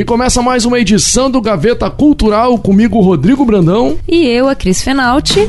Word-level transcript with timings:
E 0.00 0.04
começa 0.04 0.40
mais 0.40 0.64
uma 0.64 0.80
edição 0.80 1.30
do 1.30 1.42
Gaveta 1.42 1.90
Cultural 1.90 2.56
comigo, 2.56 2.98
Rodrigo 3.02 3.44
Brandão. 3.44 3.98
E 4.08 4.26
eu, 4.26 4.48
a 4.48 4.54
Cris 4.54 4.82
Fenalti. 4.82 5.40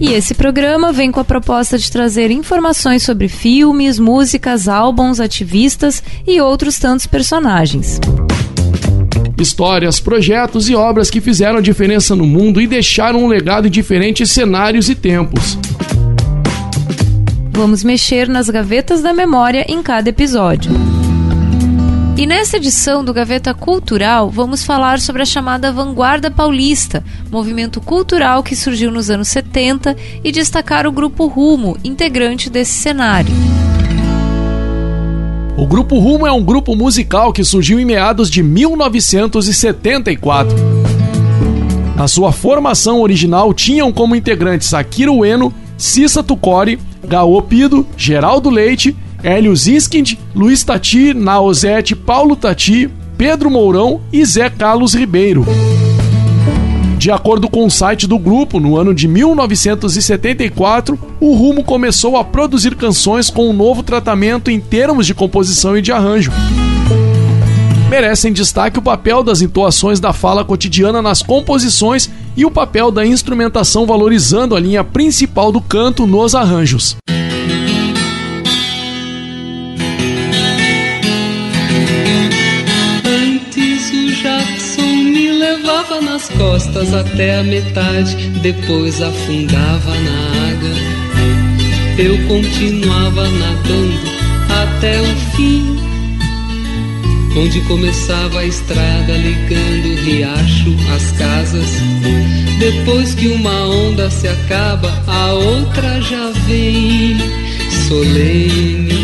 E 0.00 0.12
esse 0.12 0.34
programa 0.34 0.92
vem 0.92 1.12
com 1.12 1.20
a 1.20 1.24
proposta 1.24 1.78
de 1.78 1.88
trazer 1.88 2.32
informações 2.32 3.04
sobre 3.04 3.28
filmes, 3.28 4.00
músicas, 4.00 4.66
álbuns, 4.66 5.20
ativistas 5.20 6.02
e 6.26 6.40
outros 6.40 6.80
tantos 6.80 7.06
personagens. 7.06 8.00
Histórias, 9.40 10.00
projetos 10.00 10.68
e 10.68 10.74
obras 10.74 11.10
que 11.10 11.20
fizeram 11.20 11.62
diferença 11.62 12.16
no 12.16 12.26
mundo 12.26 12.60
e 12.60 12.66
deixaram 12.66 13.22
um 13.22 13.28
legado 13.28 13.68
em 13.68 13.70
diferentes 13.70 14.32
cenários 14.32 14.88
e 14.88 14.96
tempos. 14.96 15.56
Vamos 17.52 17.84
mexer 17.84 18.28
nas 18.28 18.50
gavetas 18.50 19.00
da 19.00 19.12
memória 19.12 19.64
em 19.68 19.80
cada 19.80 20.10
episódio. 20.10 20.97
E 22.18 22.26
nessa 22.26 22.56
edição 22.56 23.04
do 23.04 23.14
Gaveta 23.14 23.54
Cultural, 23.54 24.28
vamos 24.28 24.64
falar 24.64 24.98
sobre 24.98 25.22
a 25.22 25.24
chamada 25.24 25.70
Vanguarda 25.70 26.28
Paulista, 26.28 27.04
movimento 27.30 27.80
cultural 27.80 28.42
que 28.42 28.56
surgiu 28.56 28.90
nos 28.90 29.08
anos 29.08 29.28
70 29.28 29.96
e 30.24 30.32
destacar 30.32 30.84
o 30.84 30.90
grupo 30.90 31.28
Rumo, 31.28 31.78
integrante 31.84 32.50
desse 32.50 32.72
cenário. 32.72 33.32
O 35.56 35.64
Grupo 35.64 35.96
Rumo 36.00 36.26
é 36.26 36.32
um 36.32 36.42
grupo 36.42 36.74
musical 36.74 37.32
que 37.32 37.44
surgiu 37.44 37.78
em 37.78 37.84
meados 37.84 38.28
de 38.28 38.42
1974. 38.42 40.56
Na 41.94 42.08
sua 42.08 42.32
formação 42.32 43.00
original 43.00 43.54
tinham 43.54 43.92
como 43.92 44.16
integrantes 44.16 44.74
Akira 44.74 45.12
Ueno, 45.12 45.54
Cissa 45.76 46.20
Tucori, 46.20 46.80
Gaô 47.06 47.40
Pido, 47.42 47.86
Geraldo 47.96 48.50
Leite 48.50 48.96
Hélio 49.22 49.54
Ziskind, 49.54 50.14
Luiz 50.34 50.62
Tati, 50.62 51.12
Naozete, 51.12 51.94
Paulo 51.96 52.36
Tati, 52.36 52.88
Pedro 53.16 53.50
Mourão 53.50 54.00
e 54.12 54.24
Zé 54.24 54.48
Carlos 54.48 54.94
Ribeiro. 54.94 55.44
De 56.98 57.10
acordo 57.12 57.48
com 57.48 57.64
o 57.64 57.70
site 57.70 58.06
do 58.08 58.18
grupo, 58.18 58.58
no 58.58 58.76
ano 58.76 58.92
de 58.92 59.06
1974, 59.06 60.98
o 61.20 61.32
Rumo 61.32 61.62
começou 61.62 62.16
a 62.16 62.24
produzir 62.24 62.74
canções 62.74 63.30
com 63.30 63.48
um 63.48 63.52
novo 63.52 63.82
tratamento 63.82 64.50
em 64.50 64.58
termos 64.60 65.06
de 65.06 65.14
composição 65.14 65.76
e 65.76 65.82
de 65.82 65.92
arranjo. 65.92 66.32
Merecem 67.88 68.32
destaque 68.32 68.78
o 68.78 68.82
papel 68.82 69.22
das 69.22 69.40
entoações 69.40 69.98
da 69.98 70.12
fala 70.12 70.44
cotidiana 70.44 71.00
nas 71.00 71.22
composições 71.22 72.10
e 72.36 72.44
o 72.44 72.50
papel 72.50 72.90
da 72.90 73.06
instrumentação 73.06 73.86
valorizando 73.86 74.54
a 74.54 74.60
linha 74.60 74.84
principal 74.84 75.50
do 75.50 75.60
canto 75.60 76.06
nos 76.06 76.34
arranjos. 76.34 76.96
Nas 86.00 86.28
costas 86.30 86.92
até 86.94 87.38
a 87.38 87.42
metade, 87.42 88.16
depois 88.40 89.00
afundava 89.00 89.94
na 89.94 90.50
água. 90.50 90.98
Eu 91.98 92.16
continuava 92.26 93.28
nadando 93.28 94.18
até 94.62 95.00
o 95.00 95.16
fim, 95.36 95.76
onde 97.36 97.60
começava 97.62 98.40
a 98.40 98.46
estrada 98.46 99.12
ligando 99.16 99.86
o 99.86 100.04
riacho 100.04 100.76
às 100.94 101.12
casas. 101.12 101.68
Depois 102.58 103.14
que 103.14 103.28
uma 103.28 103.66
onda 103.66 104.10
se 104.10 104.28
acaba, 104.28 104.92
a 105.06 105.32
outra 105.32 106.00
já 106.00 106.30
vem 106.46 107.16
solene 107.86 108.97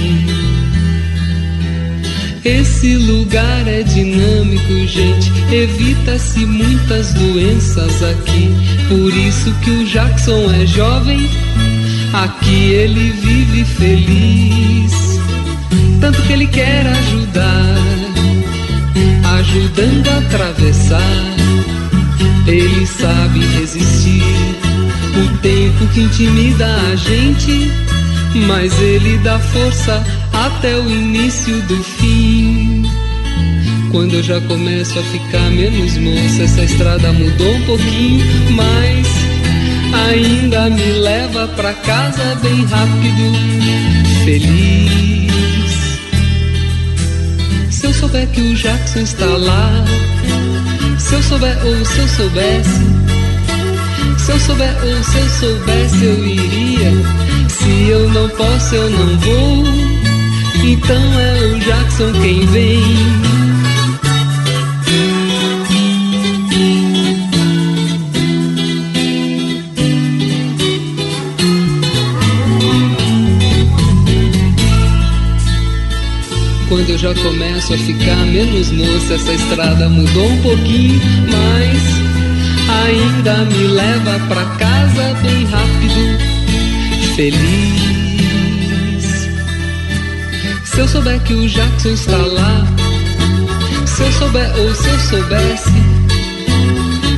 esse 2.44 2.96
lugar 2.96 3.66
é 3.66 3.82
dinâmico, 3.82 4.86
gente. 4.86 5.32
Evita-se 5.50 6.44
muitas 6.44 7.14
doenças 7.14 8.02
aqui. 8.02 8.50
Por 8.88 9.14
isso 9.14 9.52
que 9.62 9.70
o 9.70 9.86
Jackson 9.86 10.52
é 10.52 10.66
jovem. 10.66 11.28
Aqui 12.12 12.72
ele 12.72 13.12
vive 13.12 13.64
feliz. 13.64 14.92
Tanto 16.00 16.20
que 16.22 16.32
ele 16.34 16.46
quer 16.46 16.86
ajudar, 16.86 17.76
ajudando 19.38 20.08
a 20.08 20.18
atravessar. 20.18 21.34
Ele 22.46 22.86
sabe 22.86 23.40
resistir 23.58 24.22
o 25.16 25.38
tempo 25.38 25.86
que 25.94 26.02
intimida 26.02 26.66
a 26.66 26.94
gente, 26.94 27.70
mas 28.46 28.78
ele 28.82 29.16
dá 29.18 29.38
força 29.38 30.04
até 30.46 30.76
o 30.76 30.90
início 30.90 31.60
do 31.62 31.82
fim. 31.82 32.82
Quando 33.90 34.14
eu 34.14 34.22
já 34.22 34.40
começo 34.42 34.98
a 34.98 35.02
ficar 35.04 35.50
menos 35.50 35.96
moça, 35.96 36.42
essa 36.42 36.64
estrada 36.64 37.12
mudou 37.12 37.54
um 37.54 37.62
pouquinho, 37.62 38.24
mas 38.50 39.06
ainda 40.08 40.68
me 40.68 40.92
leva 41.00 41.48
pra 41.48 41.72
casa 41.72 42.34
bem 42.42 42.64
rápido, 42.66 44.24
feliz. 44.24 45.32
Se 47.70 47.86
eu 47.86 47.94
souber 47.94 48.26
que 48.28 48.40
o 48.40 48.54
Jackson 48.54 49.00
está 49.00 49.26
lá, 49.26 49.84
se 50.98 51.14
eu 51.14 51.22
souber 51.22 51.56
ou 51.64 51.84
se 51.84 51.98
eu 51.98 52.08
soubesse, 52.08 52.80
se 54.18 54.32
eu 54.32 54.40
souber 54.40 54.74
ou 54.84 55.04
se 55.04 55.18
eu 55.18 55.28
soubesse, 55.28 56.04
eu 56.04 56.26
iria. 56.26 56.92
Se 57.48 57.88
eu 57.88 58.10
não 58.10 58.28
posso, 58.30 58.74
eu 58.74 58.90
não 58.90 59.18
vou. 59.18 59.93
Então 60.66 60.96
é 60.96 61.44
o 61.44 61.58
Jackson 61.60 62.12
quem 62.22 62.46
vem. 62.46 62.80
Quando 76.68 76.90
eu 76.90 76.98
já 76.98 77.14
começo 77.14 77.74
a 77.74 77.78
ficar 77.78 78.16
menos 78.26 78.70
moça, 78.72 79.14
essa 79.14 79.32
estrada 79.34 79.88
mudou 79.90 80.26
um 80.26 80.42
pouquinho, 80.42 80.98
mas 81.30 82.04
ainda 82.86 83.44
me 83.44 83.66
leva 83.66 84.18
pra 84.28 84.44
casa 84.56 85.14
bem 85.22 85.44
rápido, 85.44 87.14
feliz. 87.14 87.93
Se 90.84 90.88
eu 90.88 91.00
souber 91.00 91.18
que 91.22 91.32
o 91.32 91.48
Jackson 91.48 91.88
está 91.88 92.18
lá, 92.18 92.62
se 93.86 94.02
eu 94.02 94.12
souber 94.12 94.52
ou 94.58 94.74
se 94.74 94.86
eu 94.86 95.00
soubesse, 95.00 95.70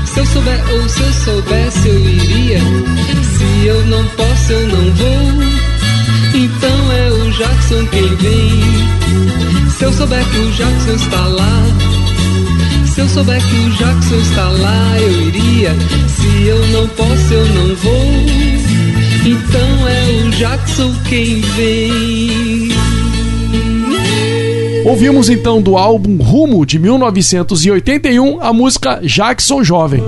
se 0.05 0.21
eu 0.21 0.27
souber 0.27 0.65
ou 0.71 0.89
se 0.89 1.01
eu 1.01 1.13
soubesse, 1.13 1.89
eu 1.89 1.99
iria. 1.99 2.61
Se 2.61 3.67
eu 3.67 3.87
não 3.87 4.07
posso, 4.11 4.53
eu 4.53 4.69
não 4.69 4.93
vou. 4.93 5.43
Então 6.33 6.93
é 6.93 7.11
o 7.11 7.33
Jackson 7.33 7.85
quem 7.87 8.15
vem. 8.15 8.63
Se 9.77 9.85
eu 9.85 9.93
souber 9.93 10.25
que 10.27 10.39
o 10.39 10.53
Jackson 10.53 10.93
está 10.93 11.27
lá, 11.27 11.63
se 12.87 13.01
eu 13.01 13.09
souber 13.09 13.43
que 13.49 13.57
o 13.57 13.71
Jackson 13.71 14.15
está 14.15 14.49
lá, 14.49 14.97
eu 15.01 15.23
iria. 15.23 15.75
Se 16.07 16.47
eu 16.47 16.67
não 16.69 16.87
posso, 16.87 17.35
eu 17.35 17.45
não 17.47 17.75
vou. 17.75 18.27
Então 19.27 19.89
é 19.89 20.25
o 20.25 20.31
Jackson 20.31 20.95
quem 21.09 21.41
vem. 21.41 22.56
Ouvimos 24.87 25.29
então 25.29 25.61
do 25.61 25.77
álbum 25.77 26.23
Rumo 26.23 26.65
de 26.65 26.79
1981 26.79 28.41
a 28.41 28.53
música 28.53 29.01
Jackson 29.03 29.65
Jovem. 29.65 30.01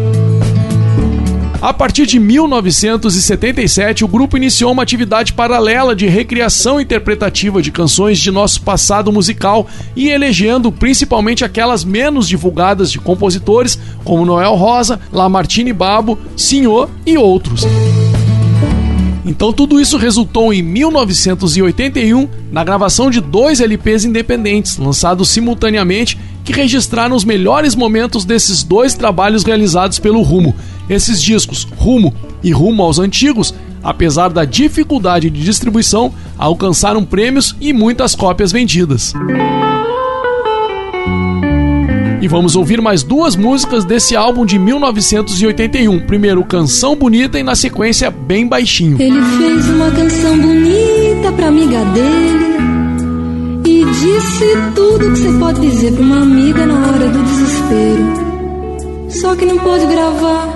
A 1.61 1.75
partir 1.75 2.07
de 2.07 2.21
1977, 2.21 4.05
o 4.05 4.09
grupo 4.09 4.37
iniciou 4.37 4.71
uma 4.71 4.85
atividade 4.85 5.33
paralela 5.33 5.97
de 5.97 6.07
recriação 6.07 6.81
interpretativa 6.81 7.61
de 7.61 7.73
canções 7.73 8.21
de 8.21 8.31
nosso 8.31 8.63
passado 8.63 9.11
musical 9.11 9.67
e 9.97 10.11
elegendo 10.11 10.71
principalmente 10.71 11.45
aquelas 11.45 11.83
menos 11.83 12.29
divulgadas 12.29 12.93
de 12.93 13.01
compositores 13.01 13.77
como 14.05 14.25
Noel 14.25 14.55
Rosa, 14.55 15.01
Lamartine 15.13 15.73
Babo, 15.73 16.17
Senhor 16.37 16.89
e 17.05 17.19
outros. 17.19 17.67
Então 19.29 19.53
tudo 19.53 19.79
isso 19.79 19.99
resultou 19.99 20.55
em 20.55 20.63
1981 20.63 22.27
na 22.51 22.65
gravação 22.65 23.11
de 23.11 23.21
dois 23.21 23.61
LPs 23.61 24.07
independentes, 24.07 24.79
lançados 24.79 25.29
simultaneamente, 25.29 26.19
que 26.43 26.51
registraram 26.51 27.15
os 27.15 27.25
melhores 27.25 27.75
momentos 27.75 28.25
desses 28.25 28.63
dois 28.63 28.95
trabalhos 28.95 29.45
realizados 29.45 29.99
pelo 29.99 30.23
Rumo. 30.23 30.57
Esses 30.89 31.21
discos, 31.21 31.69
Rumo 31.77 32.15
e 32.43 32.51
Rumo 32.53 32.83
aos 32.83 32.99
Antigos, 32.99 33.53
apesar 33.83 34.31
da 34.31 34.47
dificuldade 34.47 35.29
de 35.29 35.45
distribuição, 35.45 36.11
alcançaram 36.39 37.05
prêmios 37.05 37.55
e 37.61 37.75
muitas 37.75 38.15
cópias 38.15 38.51
vendidas. 38.51 39.13
Vamos 42.29 42.57
ouvir 42.57 42.83
mais 42.83 43.03
duas 43.03 43.35
músicas 43.35 43.87
desse 43.87 44.15
álbum 44.15 44.45
de 44.45 44.59
1981. 44.59 46.01
Primeiro, 46.01 46.45
Canção 46.45 46.95
Bonita 46.95 47.39
e 47.39 47.43
na 47.43 47.57
sequência, 47.57 48.11
Bem 48.11 48.47
Baixinho. 48.47 49.01
Ele 49.01 49.19
fez 49.23 49.67
uma 49.71 49.91
canção 49.91 50.39
bonita 50.39 51.33
pra 51.35 51.49
amiga 51.49 51.83
dele 51.87 52.59
e 53.67 53.83
disse 53.87 54.45
tudo 54.75 55.11
que 55.11 55.19
você 55.19 55.39
pode 55.39 55.61
dizer 55.63 55.95
pra 55.95 56.03
uma 56.03 56.21
amiga 56.21 56.67
na 56.67 56.75
hora 56.75 57.09
do 57.09 57.23
desespero. 57.23 59.09
Só 59.09 59.35
que 59.35 59.47
não 59.47 59.57
pôde 59.57 59.87
gravar. 59.87 60.55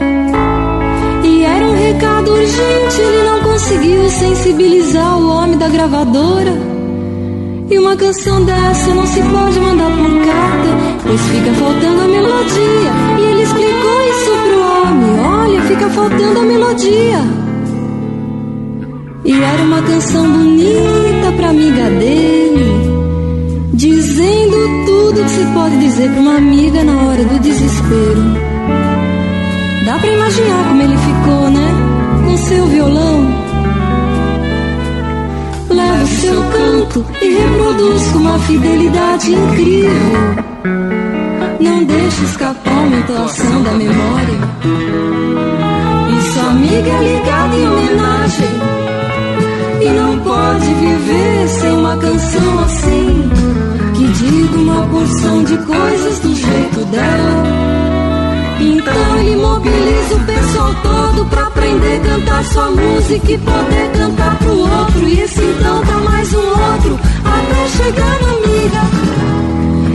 E 1.25 1.43
era 1.43 1.65
um 1.65 1.75
recado 1.75 2.33
urgente, 2.33 3.01
ele 3.01 3.31
não 3.31 3.41
conseguiu 3.51 4.11
sensibilizar 4.11 5.19
o 5.19 5.27
homem 5.27 5.57
da 5.57 5.69
gravadora. 5.71 6.72
E 7.73 7.79
uma 7.79 7.97
canção 7.97 8.45
dessa 8.45 8.95
não 8.95 9.07
se 9.07 9.23
pode 9.23 9.59
mandar 9.59 9.91
por 9.97 10.27
carta, 10.27 10.69
pois 11.07 11.21
fica 11.23 11.55
faltando 11.55 12.03
a 12.03 12.07
melodia. 12.07 12.93
E 13.19 13.23
ele 13.23 13.43
explicou 13.43 14.03
isso 14.11 14.31
pro 14.43 14.91
homem: 14.91 15.21
olha, 15.21 15.63
fica 15.63 15.89
faltando 15.89 16.41
a 16.41 16.43
melodia. 16.43 17.19
E 19.25 19.33
era 19.33 19.63
uma 19.63 19.81
canção 19.85 20.31
bonita 20.31 21.33
pra 21.35 21.49
amiga 21.49 21.89
dele, 21.99 22.67
dizendo 23.73 24.85
tudo 24.85 25.25
que 25.25 25.31
se 25.31 25.47
pode 25.55 25.79
dizer 25.79 26.11
pra 26.11 26.21
uma 26.21 26.37
amiga 26.37 26.85
na 26.85 27.05
hora 27.05 27.25
do 27.25 27.39
desespero. 27.41 28.23
Dá 29.87 29.99
pra 29.99 30.13
imaginar 30.13 30.69
como 30.69 30.83
ele 30.83 30.97
ficou, 30.99 31.51
né? 31.51 31.71
Com 32.27 32.37
seu 32.37 32.67
violão 32.67 33.32
leva 35.73 36.05
o 36.05 36.07
seu 36.07 36.43
canto 36.51 37.05
e 37.21 37.29
reproduz 37.35 38.03
com 38.13 38.19
uma 38.19 38.39
fidelidade 38.41 39.33
incrível. 39.33 40.43
Não 41.61 41.85
deixe 41.85 42.25
escapar 42.25 42.73
uma 42.73 42.97
entoação 42.97 43.63
da 43.63 43.71
memória. 43.73 44.39
E 46.11 46.33
sua 46.33 46.51
amiga 46.51 46.91
é 46.91 47.15
ligada 47.15 47.57
em 47.57 47.69
homenagem. 47.69 48.49
E 49.81 49.89
não 49.91 50.19
pode 50.21 50.67
viver 50.75 51.49
sem 51.49 51.73
uma 51.73 51.97
canção 51.97 52.59
assim. 52.61 53.31
Que 53.95 54.07
diga 54.09 54.57
uma 54.57 54.87
porção 54.87 55.45
de 55.45 55.57
coisas 55.59 56.19
do 56.21 56.35
jeito 56.35 56.85
dela. 56.87 57.72
Então 58.63 59.17
ele 59.19 59.35
mobiliza 59.35 60.15
o 60.15 60.21
pessoal 60.25 60.73
todo 60.83 61.27
pra 61.27 61.49
aprender 61.49 61.97
a 61.97 62.01
cantar 62.01 62.45
sua 62.45 62.71
música 62.71 63.33
e 63.33 63.39
poder 63.39 63.91
cantar 63.93 64.39
pro 64.39 64.57
outro. 64.57 65.09
E 65.09 65.21
esse 65.21 65.41
então 65.43 65.85
tá 65.85 65.99
mais 65.99 66.33
um 66.33 66.47
outro 66.47 67.01
até 67.25 67.69
chegar 67.69 68.21
na 68.23 68.29
amiga. 68.29 68.83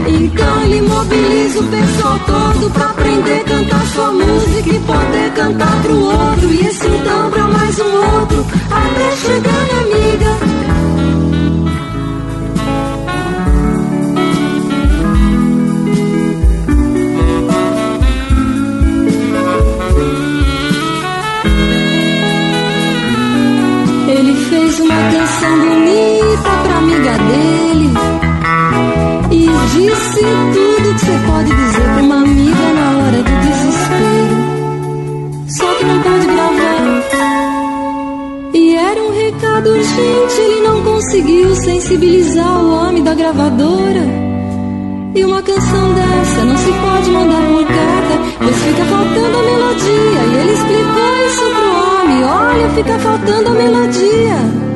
Então 0.06 0.62
ele 0.64 0.82
mobiliza 0.82 1.60
o 1.60 1.64
pessoal 1.64 2.18
todo 2.26 2.70
pra 2.70 2.90
aprender 2.90 3.40
a 3.40 3.44
cantar 3.44 3.86
sua 3.86 4.12
música 4.12 4.68
e 4.68 4.80
poder 4.80 5.32
cantar 5.34 5.82
pro 5.82 6.00
outro. 6.00 6.52
E 6.52 6.66
esse 6.66 6.86
então 6.86 7.30
pra 7.30 7.48
mais 7.48 7.78
um 7.78 8.20
outro 8.20 8.46
até 8.70 9.16
chegar 9.16 9.66
na 9.72 9.80
amiga. 9.80 10.17
Uma 24.82 25.10
canção 25.10 25.58
bonita 25.58 26.50
pra 26.62 26.78
amiga 26.78 27.18
dele. 27.18 27.90
E 29.30 29.46
disse 29.72 30.20
tudo 30.20 30.94
que 30.94 31.00
você 31.00 31.18
pode 31.26 31.54
dizer 31.54 31.82
pra 31.82 32.02
uma 32.02 32.16
amiga 32.16 32.72
na 32.74 32.98
hora 32.98 33.22
do 33.22 33.32
desespero. 33.40 34.36
Só 35.48 35.74
que 35.74 35.84
não 35.84 36.02
pode 36.02 36.26
gravar. 36.26 36.78
E 38.54 38.74
era 38.74 39.02
um 39.02 39.10
recado 39.10 39.70
urgente, 39.70 40.40
ele 40.40 40.60
não 40.60 40.82
conseguiu 40.82 41.54
sensibilizar 41.56 42.62
o 42.62 42.70
homem 42.70 43.02
da 43.02 43.14
gravadora. 43.14 44.06
E 45.14 45.24
uma 45.24 45.42
canção 45.42 45.94
dessa 45.94 46.44
não 46.44 46.56
se 46.56 46.70
pode 46.70 47.10
mandar 47.10 47.42
por 47.48 47.64
carta, 47.66 48.18
pois 48.38 48.56
fica 48.56 48.84
faltando 48.84 49.38
a 49.38 49.42
melodia. 49.42 50.20
E 50.24 50.36
ele 50.36 50.52
explicou 50.52 51.26
isso 51.26 51.42
pro 51.56 51.70
homem: 52.00 52.24
olha, 52.24 52.68
fica 52.70 52.98
faltando 52.98 53.48
a 53.48 53.52
melodia. 53.52 54.67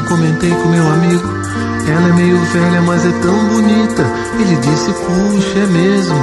Comentei 0.00 0.50
com 0.50 0.68
meu 0.68 0.90
amigo. 0.92 1.28
Ela 1.86 2.08
é 2.08 2.12
meio 2.12 2.38
velha, 2.38 2.82
mas 2.82 3.04
é 3.04 3.12
tão 3.20 3.44
bonita. 3.48 4.04
Ele 4.38 4.56
disse, 4.56 4.92
puxa, 4.92 5.58
é 5.58 5.66
mesmo. 5.66 6.16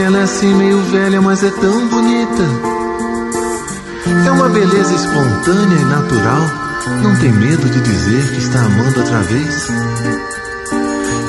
Ela 0.00 0.18
é 0.18 0.22
assim 0.22 0.54
meio 0.54 0.80
velha, 0.84 1.20
mas 1.20 1.42
é 1.42 1.50
tão 1.50 1.88
bonita. 1.88 2.44
É 4.26 4.30
uma 4.30 4.48
beleza 4.48 4.94
espontânea 4.94 5.76
e 5.76 5.84
natural. 5.84 6.68
Não 7.02 7.14
tem 7.16 7.32
medo 7.32 7.68
de 7.68 7.80
dizer 7.80 8.30
que 8.32 8.38
está 8.38 8.60
amando 8.60 9.00
outra 9.00 9.18
vez. 9.22 9.68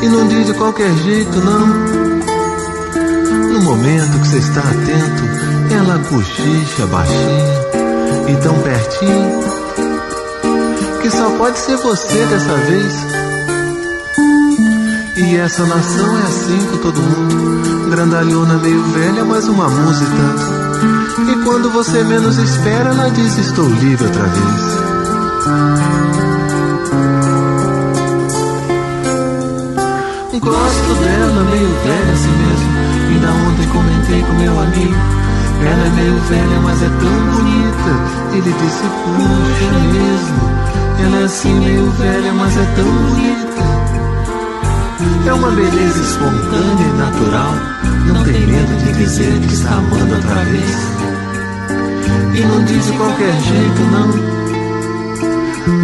E 0.02 0.08
não 0.08 0.28
diz 0.28 0.46
de 0.46 0.54
qualquer 0.54 0.94
jeito, 0.96 1.38
não. 1.40 1.68
No 3.54 3.62
momento 3.62 4.20
que 4.22 4.28
você 4.28 4.38
está 4.38 4.62
atento, 4.62 5.74
ela 5.76 6.00
cochicha 6.10 6.86
baixinho 6.88 7.70
e 8.30 8.36
tão 8.38 8.54
pertinho 8.60 9.49
que 11.02 11.10
só 11.10 11.30
pode 11.38 11.58
ser 11.58 11.78
você 11.78 12.26
dessa 12.26 12.56
vez. 12.56 12.94
E 15.18 15.36
essa 15.38 15.66
nação 15.66 16.18
é 16.18 16.22
assim 16.24 16.68
com 16.72 16.78
todo 16.78 17.02
mundo. 17.02 17.90
Grandalhona 17.90 18.58
meio 18.58 18.84
velha, 18.84 19.26
mas 19.26 19.48
uma 19.48 19.70
musa 19.70 20.06
e 21.30 21.44
quando 21.44 21.70
você 21.70 22.04
menos 22.04 22.38
espera, 22.38 22.90
ela 22.90 23.10
diz: 23.12 23.38
Estou 23.38 23.68
livre 23.68 24.06
outra 24.06 24.24
vez. 24.24 24.80
Gosto 30.42 30.94
dela, 31.04 31.44
meio 31.52 31.70
velha 31.84 32.14
assim 32.14 32.32
mesmo. 32.32 32.70
Ainda 33.10 33.28
ontem 33.48 33.68
comentei 33.68 34.22
com 34.24 34.34
meu 34.34 34.60
amigo. 34.60 34.96
Ela 35.62 35.86
é 35.86 35.90
meio 35.90 36.18
velha, 36.30 36.60
mas 36.64 36.82
é 36.82 36.90
tão 36.90 37.36
bonita. 37.36 37.92
Ele 38.34 38.52
disse: 38.52 38.84
Puxa 39.04 39.72
mesmo. 39.94 40.69
Ela 41.06 41.22
é 41.22 41.24
assim 41.24 41.54
meio 41.60 41.90
velha, 41.92 42.34
mas 42.34 42.58
é 42.58 42.66
tão 42.76 42.86
bonita. 42.86 43.50
É 45.28 45.34
uma 45.34 45.52
beleza 45.52 46.02
espontânea 46.02 46.86
e 46.86 46.98
natural. 46.98 47.54
Não 48.06 48.24
tem 48.24 48.48
medo 48.48 48.76
de 48.84 48.94
dizer 48.94 49.40
que 49.40 49.54
está 49.54 49.76
amando 49.76 50.16
outra 50.16 50.44
vez. 50.46 51.00
E 52.36 52.42
não 52.42 52.64
diz 52.66 52.86
de 52.86 52.92
qualquer 52.94 53.34
jeito, 53.42 53.82
não. 53.92 54.08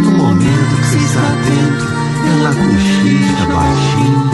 No 0.02 0.10
momento 0.10 0.76
que 0.76 0.86
você 0.86 0.96
está 0.98 1.20
atento, 1.20 1.86
ela 2.32 2.50
cochicha 2.54 3.44
baixinho 3.54 4.30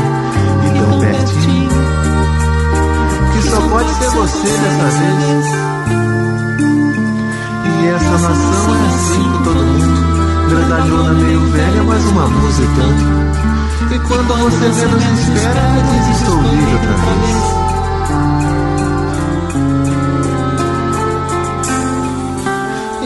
e 0.64 0.68
tão 0.78 1.00
pertinho. 1.00 1.70
Que 3.32 3.40
só 3.48 3.60
pode 3.68 3.94
ser 3.94 4.10
você 4.10 4.48
dessa 4.48 4.88
vez. 4.98 5.46
E 7.82 7.86
essa 7.86 8.10
nação 8.10 8.74
é 8.74 8.86
assim 8.88 9.26
todo 9.44 9.56
mundo 9.56 9.71
grandalhona 10.52 11.14
meio 11.14 11.40
velha, 11.50 11.82
mas 11.84 12.04
uma 12.04 12.24
tanto. 12.76 13.94
E 13.94 13.98
quando 14.00 14.34
você 14.38 14.68
menos 14.68 15.02
espera, 15.18 15.62
diz 16.06 16.20
estou 16.20 16.42
livre 16.42 16.74
outra 16.74 16.94
vez. 17.20 17.62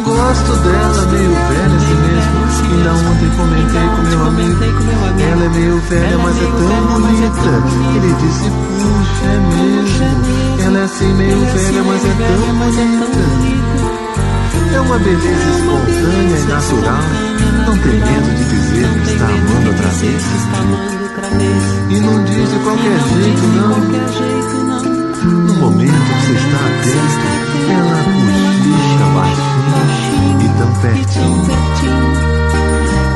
Gosto 0.07 0.53
dela 0.63 1.07
meio 1.11 1.35
velha 1.35 1.77
assim 1.77 1.97
mesmo 2.07 2.47
Ainda 2.77 2.93
ontem 2.95 3.31
comentei 3.37 3.87
com 3.89 4.03
meu 4.03 4.23
amigo. 4.27 4.65
Ela 5.21 5.45
é 5.45 5.49
meio 5.49 5.81
velha, 5.81 6.19
mas 6.19 6.37
é 6.37 6.47
tão 6.47 6.87
bonita. 6.87 7.51
Ele 7.95 8.13
disse, 8.21 8.51
puxa, 8.51 9.27
é 9.27 9.39
mesmo. 9.55 10.65
Ela 10.65 10.79
é 10.79 10.83
assim 10.83 11.13
meio 11.15 11.41
velha, 11.41 11.83
mas 11.83 12.05
é 12.05 12.13
tão 12.27 12.55
bonita. 12.55 13.17
É 14.75 14.81
uma 14.81 14.99
beleza 14.99 15.51
espontânea 15.51 16.39
e 16.39 16.45
natural. 16.45 17.26
Não 17.67 17.77
tem 17.79 17.93
medo 17.93 18.31
de 18.37 18.45
dizer 18.45 18.89
que 18.89 19.11
está 19.11 19.27
amando 19.27 19.69
outra 19.71 19.89
vez. 19.89 20.23
E 21.91 22.01
não 22.01 22.25
diz 22.25 22.51
de 22.51 22.59
qualquer 22.61 22.99
jeito, 23.01 23.47
não. 23.57 23.79
No 25.25 25.55
momento 25.55 25.93
que 25.93 26.27
você 26.27 26.33
está 26.33 26.61
atento, 26.67 27.27
ela 27.73 27.99
cochicha 28.05 29.07
baixinho 29.15 30.41
e 30.41 30.49
tão 30.59 30.73
pertinho. 30.81 31.47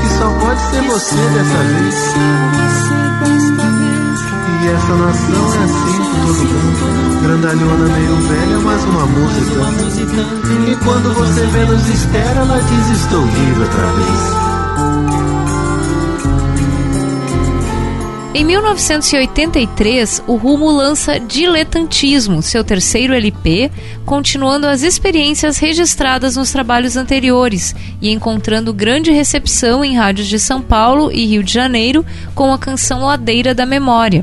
Que 0.01 0.09
só 0.19 0.29
pode 0.41 0.61
ser 0.63 0.83
você 0.83 1.15
dessa 1.15 1.61
vez. 1.63 3.00
E 4.63 4.69
essa 4.69 4.95
nação 4.95 5.55
é 5.55 5.65
assim 5.65 5.97
com 5.97 6.05
todo 6.27 6.45
mundo. 6.45 7.23
Grandalhona 7.23 7.89
meio 7.95 8.17
velha, 8.17 8.59
mas 8.61 8.85
uma 8.85 9.07
música. 9.07 9.61
E 10.71 10.77
quando 10.85 11.15
você 11.15 11.47
menos 11.47 11.89
espera, 11.89 12.41
ela 12.41 12.61
diz: 12.61 12.91
Estou 12.91 13.25
livre 13.25 13.63
outra 13.63 13.87
vez. 13.93 15.20
Em 18.33 18.45
1983, 18.45 20.23
o 20.25 20.37
Rumo 20.37 20.71
lança 20.71 21.19
Diletantismo, 21.19 22.41
seu 22.41 22.63
terceiro 22.63 23.13
LP, 23.13 23.73
continuando 24.07 24.69
as 24.69 24.83
experiências 24.83 25.59
registradas 25.59 26.37
nos 26.37 26.53
trabalhos 26.53 26.97
anteriores 26.97 27.75
e 28.01 28.09
encontrando 28.13 28.73
grande 28.73 29.11
recepção 29.11 29.85
em 29.85 29.97
rádios 29.97 30.29
de 30.29 30.39
São 30.39 30.63
Paulo 30.63 31.11
e 31.11 31.27
Rio 31.27 31.43
de 31.43 31.53
Janeiro 31.53 32.07
com 32.33 32.53
a 32.53 32.59
canção 32.59 33.01
Ladeira 33.01 33.53
da 33.53 33.67
Memória. 33.67 34.23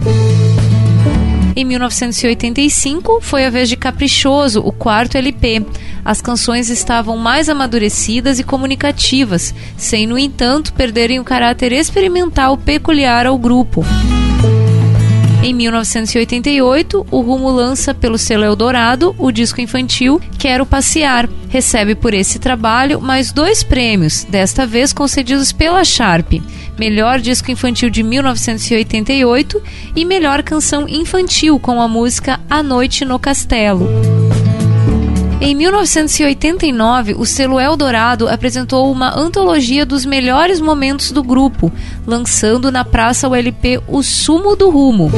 Em 1.57 1.65
1985, 1.65 3.19
foi 3.19 3.43
a 3.43 3.49
vez 3.49 3.67
de 3.67 3.75
Caprichoso, 3.75 4.59
o 4.59 4.71
quarto 4.71 5.17
LP. 5.17 5.65
As 6.05 6.21
canções 6.21 6.69
estavam 6.69 7.17
mais 7.17 7.49
amadurecidas 7.49 8.37
e 8.37 8.43
comunicativas, 8.43 9.55
sem, 9.75 10.05
no 10.05 10.19
entanto, 10.19 10.71
perderem 10.73 11.19
o 11.19 11.23
caráter 11.23 11.71
experimental 11.71 12.59
peculiar 12.59 13.25
ao 13.25 13.39
grupo. 13.39 13.83
Em 15.43 15.53
1988, 15.53 17.05
o 17.11 17.21
Rumo 17.21 17.49
lança 17.49 17.93
pelo 17.93 18.17
selo 18.17 18.43
Eldorado 18.43 19.15
o 19.17 19.31
disco 19.31 19.61
infantil 19.61 20.19
Quero 20.37 20.65
Passear. 20.65 21.29
Recebe 21.49 21.95
por 21.95 22.13
esse 22.13 22.39
trabalho 22.39 22.99
mais 22.99 23.31
dois 23.31 23.63
prêmios, 23.63 24.23
desta 24.23 24.65
vez 24.65 24.91
concedidos 24.91 25.51
pela 25.51 25.85
Sharp: 25.85 26.33
Melhor 26.77 27.19
Disco 27.19 27.51
Infantil 27.51 27.89
de 27.89 28.03
1988 28.03 29.61
e 29.95 30.03
Melhor 30.03 30.43
Canção 30.43 30.87
Infantil 30.89 31.59
com 31.59 31.81
a 31.81 31.87
música 31.87 32.39
A 32.49 32.63
Noite 32.63 33.05
no 33.05 33.19
Castelo. 33.19 34.16
Em 35.39 35.53
1989, 35.53 37.13
o 37.13 37.23
selo 37.23 37.59
Eldorado 37.59 38.27
apresentou 38.27 38.91
uma 38.91 39.15
antologia 39.15 39.85
dos 39.85 40.03
melhores 40.03 40.59
momentos 40.59 41.11
do 41.11 41.23
grupo, 41.23 41.71
lançando 42.07 42.71
na 42.71 42.83
praça 42.83 43.27
o 43.27 43.35
LP 43.35 43.79
O 43.87 44.01
Sumo 44.01 44.55
do 44.55 44.71
Rumo. 44.71 45.11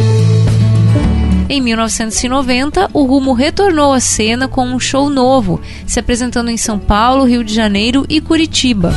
Em 1.47 1.61
1990, 1.61 2.89
o 2.93 3.05
Rumo 3.05 3.31
retornou 3.33 3.93
à 3.93 3.99
cena 4.01 4.47
com 4.47 4.65
um 4.65 4.79
show 4.79 5.09
novo, 5.09 5.61
se 5.87 5.99
apresentando 5.99 6.51
em 6.51 6.57
São 6.57 6.77
Paulo, 6.77 7.23
Rio 7.23 7.43
de 7.43 7.53
Janeiro 7.55 8.05
e 8.09 8.19
Curitiba. 8.19 8.93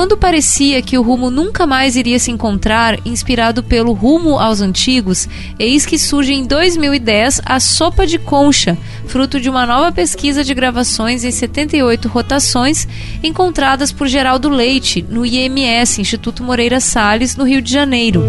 Quando 0.00 0.16
parecia 0.16 0.80
que 0.80 0.96
o 0.96 1.02
rumo 1.02 1.28
nunca 1.30 1.66
mais 1.66 1.94
iria 1.94 2.18
se 2.18 2.30
encontrar, 2.30 2.98
inspirado 3.04 3.62
pelo 3.62 3.92
Rumo 3.92 4.38
aos 4.38 4.62
Antigos, 4.62 5.28
eis 5.58 5.84
que 5.84 5.98
surge 5.98 6.32
em 6.32 6.46
2010 6.46 7.42
a 7.44 7.60
Sopa 7.60 8.06
de 8.06 8.18
Concha, 8.18 8.78
fruto 9.04 9.38
de 9.38 9.50
uma 9.50 9.66
nova 9.66 9.92
pesquisa 9.92 10.42
de 10.42 10.54
gravações 10.54 11.22
em 11.22 11.30
78 11.30 12.08
rotações 12.08 12.88
encontradas 13.22 13.92
por 13.92 14.08
Geraldo 14.08 14.48
Leite 14.48 15.04
no 15.06 15.26
IMS, 15.26 16.00
Instituto 16.00 16.42
Moreira 16.42 16.80
Salles, 16.80 17.36
no 17.36 17.44
Rio 17.44 17.60
de 17.60 17.70
Janeiro 17.70 18.24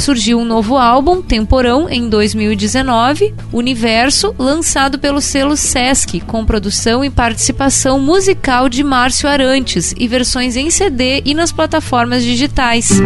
surgiu 0.00 0.38
um 0.38 0.44
novo 0.44 0.76
álbum, 0.76 1.20
Temporão, 1.20 1.88
em 1.88 2.08
2019, 2.08 3.34
Universo, 3.52 4.34
lançado 4.38 4.98
pelo 4.98 5.20
selo 5.20 5.56
Sesc, 5.56 6.20
com 6.20 6.44
produção 6.44 7.04
e 7.04 7.10
participação 7.10 8.00
musical 8.00 8.68
de 8.68 8.82
Márcio 8.82 9.28
Arantes 9.28 9.94
e 9.96 10.08
versões 10.08 10.56
em 10.56 10.70
CD 10.70 11.22
e 11.24 11.34
nas 11.34 11.52
plataformas 11.52 12.22
digitais. 12.22 13.00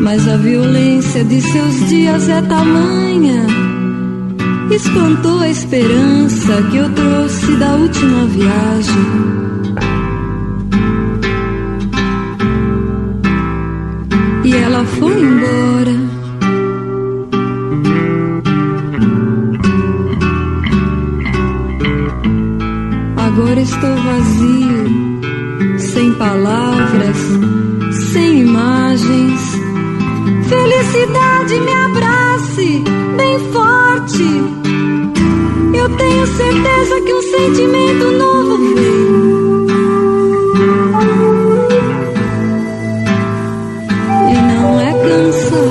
Mas 0.00 0.28
a 0.28 0.36
violência 0.36 1.24
de 1.24 1.40
seus 1.40 1.88
dias 1.88 2.28
é 2.28 2.42
tamanha. 2.42 3.46
Espantou 4.70 5.40
a 5.40 5.48
esperança 5.48 6.62
que 6.70 6.76
eu 6.76 6.90
trouxe 6.90 7.56
da 7.56 7.74
última 7.74 8.26
viagem. 8.26 9.06
E 14.44 14.54
ela 14.54 14.84
foi 14.84 15.20
embora. 15.20 16.05
cidade 30.96 31.60
me 31.60 31.72
abrace 31.72 32.82
bem 33.16 33.38
forte. 33.52 34.22
Eu 35.74 35.88
tenho 35.96 36.26
certeza 36.26 37.00
que 37.02 37.12
um 37.12 37.22
sentimento 37.22 38.12
novo 38.12 38.74
vem. 38.74 39.66
E 44.30 44.34
não 44.34 44.80
é 44.80 44.92
cansar. 44.92 45.66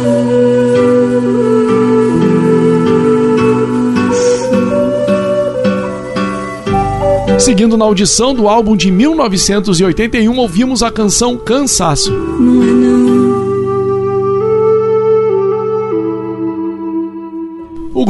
Seguindo 7.39 7.77
na 7.77 7.85
audição 7.85 8.33
do 8.33 8.47
álbum 8.47 8.75
de 8.75 8.91
1981, 8.91 10.37
ouvimos 10.37 10.83
a 10.83 10.91
canção 10.91 11.35
Cansaço. 11.37 12.11
Não 12.11 12.61
é 12.63 12.65
não. 12.65 13.04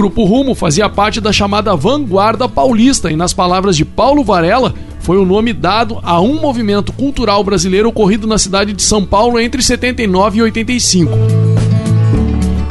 Grupo 0.06 0.24
Rumo 0.24 0.54
fazia 0.54 0.88
parte 0.88 1.20
da 1.20 1.34
chamada 1.34 1.76
Vanguarda 1.76 2.48
Paulista 2.48 3.10
e, 3.12 3.16
nas 3.16 3.34
palavras 3.34 3.76
de 3.76 3.84
Paulo 3.84 4.24
Varela, 4.24 4.72
foi 5.00 5.18
o 5.18 5.26
nome 5.26 5.52
dado 5.52 5.98
a 6.04 6.22
um 6.22 6.40
movimento 6.40 6.94
cultural 6.94 7.44
brasileiro 7.44 7.90
ocorrido 7.90 8.28
na 8.28 8.38
cidade 8.38 8.72
de 8.72 8.84
São 8.84 9.04
Paulo 9.04 9.40
entre 9.40 9.64
79 9.64 10.38
e 10.38 10.42
85. 10.44 11.12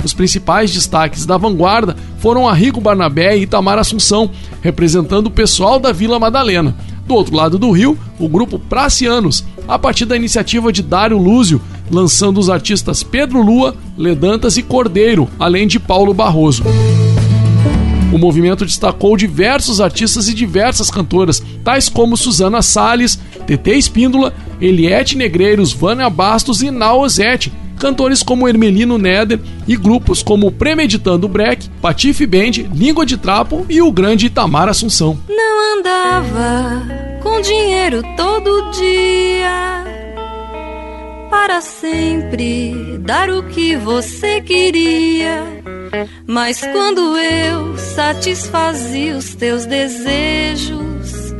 Os 0.05 0.15
principais 0.15 0.73
destaques 0.73 1.27
da 1.27 1.37
vanguarda 1.37 1.97
foram 2.19 2.49
Arrigo 2.49 2.81
Barnabé 2.81 3.37
e 3.37 3.43
Itamar 3.43 3.81
Assunção, 3.81 4.31
representando 4.63 5.27
o 5.27 5.33
pessoal 5.33 5.81
da 5.81 5.91
Vila 5.91 6.21
Madalena. 6.21 6.77
Do 7.05 7.15
outro 7.15 7.35
lado 7.35 7.59
do 7.59 7.73
rio, 7.73 7.99
o 8.17 8.29
grupo 8.29 8.61
Pracianos, 8.61 9.45
a 9.67 9.77
partir 9.77 10.05
da 10.05 10.15
iniciativa 10.15 10.73
de 10.73 10.83
Dário 10.83 11.19
Lúzio, 11.19 11.61
lançando 11.91 12.39
os 12.39 12.49
artistas 12.49 13.03
Pedro 13.03 13.43
Lua, 13.43 13.75
Ledantas 13.99 14.57
e 14.57 14.63
Cordeiro, 14.63 15.29
além 15.37 15.67
de 15.67 15.81
Paulo 15.81 16.15
Barroso. 16.15 16.63
O 18.15 18.19
movimento 18.19 18.65
destacou 18.65 19.17
diversos 19.17 19.81
artistas 19.81 20.29
e 20.29 20.35
diversas 20.35 20.89
cantoras, 20.89 21.43
tais 21.65 21.89
como 21.89 22.17
Susana 22.17 22.63
Salles, 22.63 23.19
TT 23.45 23.73
Espíndola, 23.73 24.33
Eliette 24.61 25.17
Negreiros, 25.17 25.73
Vânia 25.73 26.09
Bastos 26.09 26.63
e 26.63 26.71
Naozete, 26.71 27.53
cantores 27.77 28.23
como 28.23 28.47
Hermelino 28.47 28.99
Neder 28.99 29.41
e 29.67 29.75
grupos 29.77 30.23
como 30.23 30.53
Premeditando 30.53 31.27
Break, 31.27 31.69
Patife 31.83 32.25
Band, 32.25 32.73
Língua 32.73 33.05
de 33.05 33.17
Trapo 33.17 33.67
e 33.69 33.83
o 33.83 33.91
grande 33.91 34.27
Itamar 34.27 34.69
Assunção. 34.69 35.19
Não 35.29 35.79
andava 35.79 36.87
com 37.21 37.41
dinheiro 37.41 38.01
todo 38.17 38.71
dia 38.71 39.94
para 41.35 41.61
sempre 41.61 42.97
dar 43.01 43.29
o 43.29 43.43
que 43.43 43.75
você 43.75 44.41
queria. 44.41 45.43
Mas 46.29 46.61
quando 46.61 47.19
eu 47.19 47.77
satisfazia 47.77 49.17
os 49.17 49.35
teus 49.35 49.67
desejos, 49.67 51.35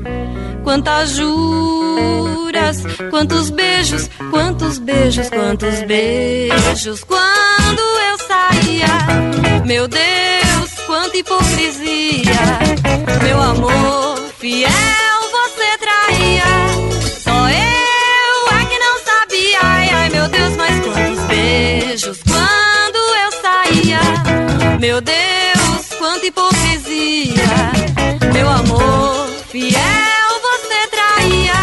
quantas 0.65 1.11
juras, 1.11 2.83
quantos 3.09 3.51
beijos, 3.51 4.11
quantos 4.31 4.79
beijos, 4.79 5.31
quantos 5.31 5.81
beijos. 5.85 7.05
Quando 7.05 7.83
eu 8.09 8.19
saía, 8.27 9.65
meu 9.65 9.87
Deus, 9.87 10.71
quanta 10.87 11.17
hipocrisia, 11.17 12.43
meu 13.23 13.41
amor 13.41 14.19
fiel 14.41 15.04
meu 24.85 25.01
Deus, 25.01 25.89
quanta 25.99 26.27
hipocrisia, 26.27 27.73
meu 28.35 28.47
amor 28.47 29.31
fiel 29.51 29.73
você 30.43 30.87
traía. 30.91 31.55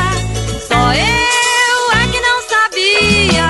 Só 0.68 0.92
eu 0.92 2.00
é 2.00 2.08
que 2.12 2.20
não 2.20 2.42
sabia. 2.50 3.48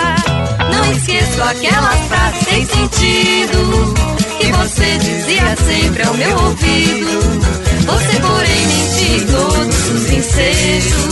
Não 0.76 0.92
esqueço 0.92 1.42
aquelas 1.42 2.00
frases 2.10 2.44
sem 2.44 2.66
sentido 2.66 3.94
que 4.42 4.52
você 4.52 4.98
dizia 4.98 5.56
sempre 5.56 6.04
ao 6.04 6.14
meu 6.16 6.38
ouvido. 6.38 7.71
Você, 7.92 8.20
porém, 8.20 8.68
mentia 8.68 9.18
em 9.18 9.26
todos 9.26 9.90
os 9.90 10.12
ensejos. 10.12 11.12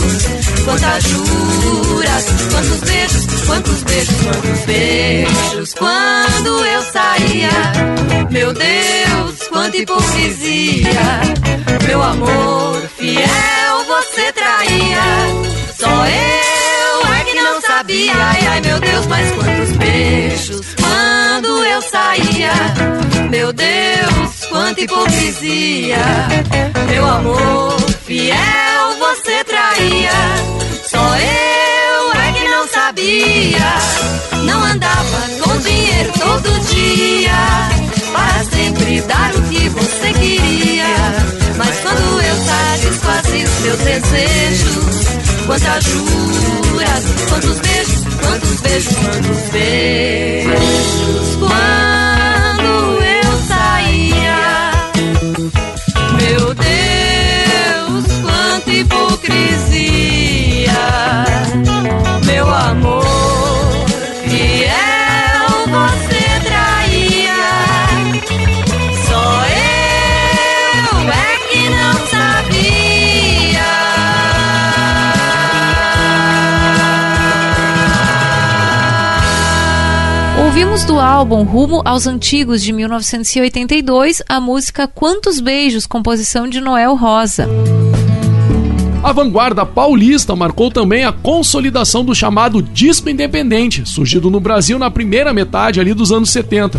Quantas 0.64 1.04
juras, 1.04 2.24
quantos 2.50 2.80
beijos, 2.80 3.26
quantos 3.46 3.82
beijos, 3.82 4.16
quantos 4.22 4.64
beijos. 4.66 5.74
Quando 5.74 6.66
eu 6.66 6.82
saía, 6.92 7.50
meu 8.30 8.52
Deus, 8.52 9.48
quanta 9.48 9.76
hipocrisia. 9.76 11.20
Meu 11.86 12.02
amor 12.02 12.80
fiel, 12.96 13.84
você 13.86 14.32
traía. 14.32 15.02
Só 15.78 16.06
eu 16.06 17.12
é 17.14 17.24
que 17.24 17.42
não 17.42 17.60
sabia. 17.60 18.12
Ai, 18.14 18.46
ai, 18.46 18.60
meu 18.60 18.80
Deus, 18.80 19.06
mas 19.06 19.30
quantos 19.32 19.76
beijos. 19.76 20.66
Quando 20.78 21.64
eu 21.64 21.82
saía, 21.82 22.52
meu 23.30 23.52
Deus, 23.52 24.39
quanta 24.50 24.80
hipocrisia. 24.80 25.98
Meu 26.88 27.06
amor 27.06 27.80
fiel, 28.04 28.96
você 28.98 29.44
traía. 29.44 30.10
Só 30.84 30.98
eu 30.98 32.20
é 32.20 32.32
que 32.32 32.48
não 32.48 32.68
sabia. 32.68 33.74
Não 34.44 34.62
andava 34.64 35.20
com 35.42 35.58
dinheiro 35.60 36.12
todo 36.18 36.60
dia. 36.66 37.70
Para 38.12 38.44
sempre 38.44 39.00
dar 39.02 39.34
o 39.34 39.42
que 39.42 39.68
você 39.70 40.12
queria. 40.12 40.84
Mas 41.56 41.80
quando 41.80 42.20
eu 42.20 42.36
satisfazia 42.44 43.46
os 43.46 43.60
meus 43.60 43.78
desejos. 43.78 45.00
Quantas 45.46 45.84
juras, 45.84 47.04
quantos 47.28 47.58
beijos, 47.60 48.04
quantos 48.20 48.60
beijos, 48.60 48.96
quantos 48.96 49.50
beijos. 49.50 51.36
Quando 51.38 51.89
hipocrisia. 59.30 60.72
Meu 62.26 62.48
amor 62.48 63.04
fiel, 64.24 65.66
você 65.68 66.40
traía. 66.44 67.42
Só 69.06 69.44
eu 69.46 71.10
é 71.10 71.36
que 71.48 71.62
não 71.70 71.94
sabia. 72.08 73.70
Ouvimos 80.44 80.84
do 80.84 80.98
álbum 80.98 81.44
Rumo 81.44 81.82
aos 81.84 82.06
Antigos 82.06 82.62
de 82.62 82.72
1982 82.72 84.22
a 84.28 84.40
música 84.40 84.88
Quantos 84.88 85.40
Beijos, 85.40 85.86
composição 85.86 86.48
de 86.48 86.60
Noel 86.60 86.94
Rosa. 86.96 87.48
A 89.02 89.12
vanguarda 89.12 89.64
paulista 89.64 90.36
marcou 90.36 90.70
também 90.70 91.04
a 91.04 91.12
consolidação 91.12 92.04
do 92.04 92.14
chamado 92.14 92.60
disco 92.60 93.08
independente, 93.08 93.88
surgido 93.88 94.30
no 94.30 94.38
Brasil 94.38 94.78
na 94.78 94.90
primeira 94.90 95.32
metade 95.32 95.80
ali 95.80 95.94
dos 95.94 96.12
anos 96.12 96.28
70. 96.30 96.78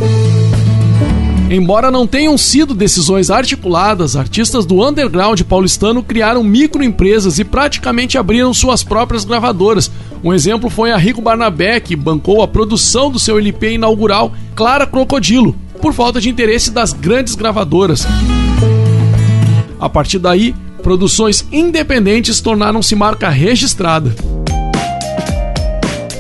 Embora 1.50 1.90
não 1.90 2.06
tenham 2.06 2.38
sido 2.38 2.76
decisões 2.76 3.32
articuladas, 3.32 4.16
artistas 4.16 4.68
do 4.68 4.88
underground 4.88 5.42
paulistano 5.42 6.04
criaram 6.04 6.44
microempresas 6.44 7.40
e 7.40 7.44
praticamente 7.44 8.20
abriram 8.20 8.54
suas 8.54 8.84
próprias 8.84 9.26
gravadoras. 9.26 9.92
Um 10.24 10.32
exemplo 10.32 10.70
foi 10.70 10.92
a 10.92 10.98
Rico 10.98 11.22
Barnabé, 11.22 11.80
que 11.80 11.96
bancou 11.96 12.44
a 12.44 12.48
produção 12.48 13.10
do 13.10 13.20
seu 13.20 13.40
LP 13.40 13.74
inaugural 13.74 14.32
Clara 14.56 14.86
Crocodilo, 14.86 15.56
por 15.82 15.92
falta 15.92 16.22
de 16.22 16.30
interesse 16.30 16.70
das 16.70 16.94
grandes 16.94 17.34
gravadoras. 17.34 18.08
A 19.80 19.90
partir 19.90 20.20
daí, 20.20 20.54
produções 20.82 21.46
independentes 21.52 22.42
tornaram-se 22.42 22.96
marca 22.96 23.30
registrada. 23.30 24.14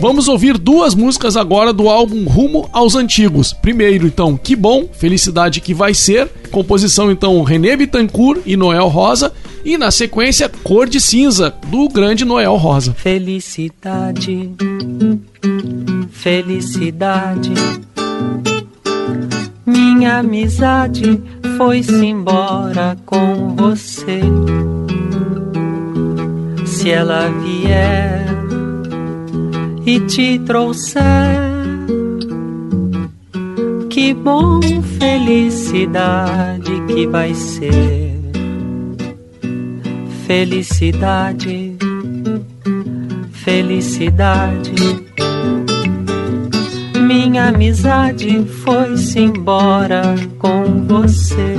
Vamos 0.01 0.27
ouvir 0.27 0.57
duas 0.57 0.95
músicas 0.95 1.37
agora 1.37 1.71
do 1.71 1.87
álbum 1.87 2.23
Rumo 2.23 2.67
aos 2.73 2.95
Antigos. 2.95 3.53
Primeiro, 3.53 4.07
então, 4.07 4.35
Que 4.35 4.55
Bom, 4.55 4.89
Felicidade 4.91 5.61
Que 5.61 5.75
Vai 5.75 5.93
Ser, 5.93 6.27
composição 6.49 7.11
então 7.11 7.43
René 7.43 7.75
Bittencourt 7.77 8.41
e 8.43 8.57
Noel 8.57 8.87
Rosa, 8.87 9.31
e 9.63 9.77
na 9.77 9.91
sequência 9.91 10.49
Cor 10.63 10.89
de 10.89 10.99
Cinza, 10.99 11.53
do 11.67 11.87
grande 11.87 12.25
Noel 12.25 12.55
Rosa. 12.55 12.93
Felicidade, 12.93 14.49
felicidade. 16.09 17.51
Minha 19.71 20.17
amizade 20.17 21.21
foi-se 21.57 22.05
embora 22.05 22.97
com 23.05 23.55
você. 23.55 24.19
Se 26.65 26.89
ela 26.89 27.29
vier 27.29 28.25
e 29.85 29.99
te 30.01 30.39
trouxer, 30.39 31.03
que 33.89 34.13
bom 34.13 34.59
felicidade 34.99 36.71
que 36.87 37.07
vai 37.07 37.33
ser. 37.33 38.19
Felicidade, 40.27 41.77
felicidade. 43.31 44.73
Minha 47.31 47.47
amizade 47.47 48.45
foi-se 48.45 49.17
embora 49.21 50.01
com 50.37 50.85
você. 50.85 51.55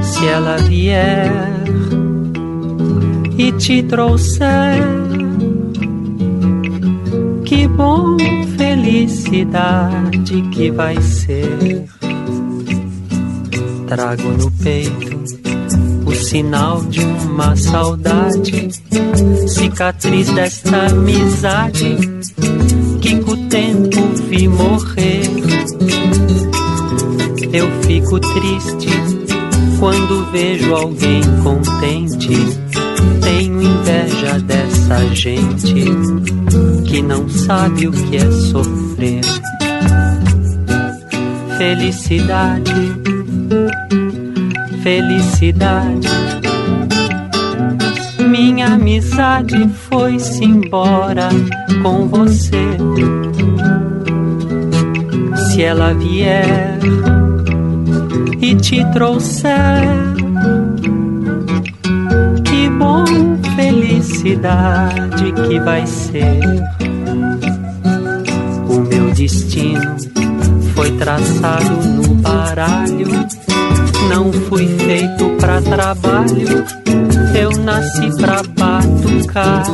Se 0.00 0.28
ela 0.28 0.56
vier 0.58 1.28
e 3.36 3.50
te 3.50 3.82
trouxer. 3.82 4.80
Que 7.44 7.66
bom 7.66 8.16
felicidade 8.56 10.42
que 10.52 10.70
vai 10.70 10.94
ser. 11.02 11.84
Trago 13.88 14.28
no 14.38 14.52
peito 14.52 15.16
o 16.06 16.14
sinal 16.14 16.80
de 16.84 17.00
uma 17.00 17.56
saudade, 17.56 18.70
cicatriz 19.48 20.30
desta 20.30 20.86
amizade 20.86 21.96
morrer. 24.56 25.22
Eu 27.52 27.70
fico 27.82 28.18
triste 28.18 28.88
quando 29.78 30.30
vejo 30.32 30.74
alguém 30.74 31.22
contente. 31.42 32.36
Tenho 33.22 33.62
inveja 33.62 34.38
dessa 34.40 35.14
gente 35.14 35.74
que 36.86 37.02
não 37.02 37.28
sabe 37.28 37.88
o 37.88 37.92
que 37.92 38.16
é 38.16 38.30
sofrer. 38.30 39.20
Felicidade, 41.58 42.72
felicidade. 44.82 46.08
Minha 48.28 48.74
amizade 48.74 49.68
foi-se 49.88 50.44
embora 50.44 51.28
com 51.82 52.06
você. 52.08 52.76
Se 55.56 55.62
ela 55.62 55.94
vier 55.94 56.78
e 58.42 58.54
te 58.56 58.84
trouxer, 58.92 59.88
que 62.44 62.68
bom 62.68 63.06
felicidade 63.56 65.32
que 65.32 65.58
vai 65.60 65.86
ser. 65.86 66.40
O 68.68 68.80
meu 68.80 69.10
destino 69.12 69.96
foi 70.74 70.90
traçado 70.98 71.88
no 71.88 72.14
baralho. 72.16 73.08
Não 74.10 74.30
fui 74.30 74.66
feito 74.66 75.24
pra 75.40 75.62
trabalho, 75.62 76.66
eu 77.34 77.50
nasci 77.62 78.14
pra 78.18 78.42
batucar. 78.58 79.64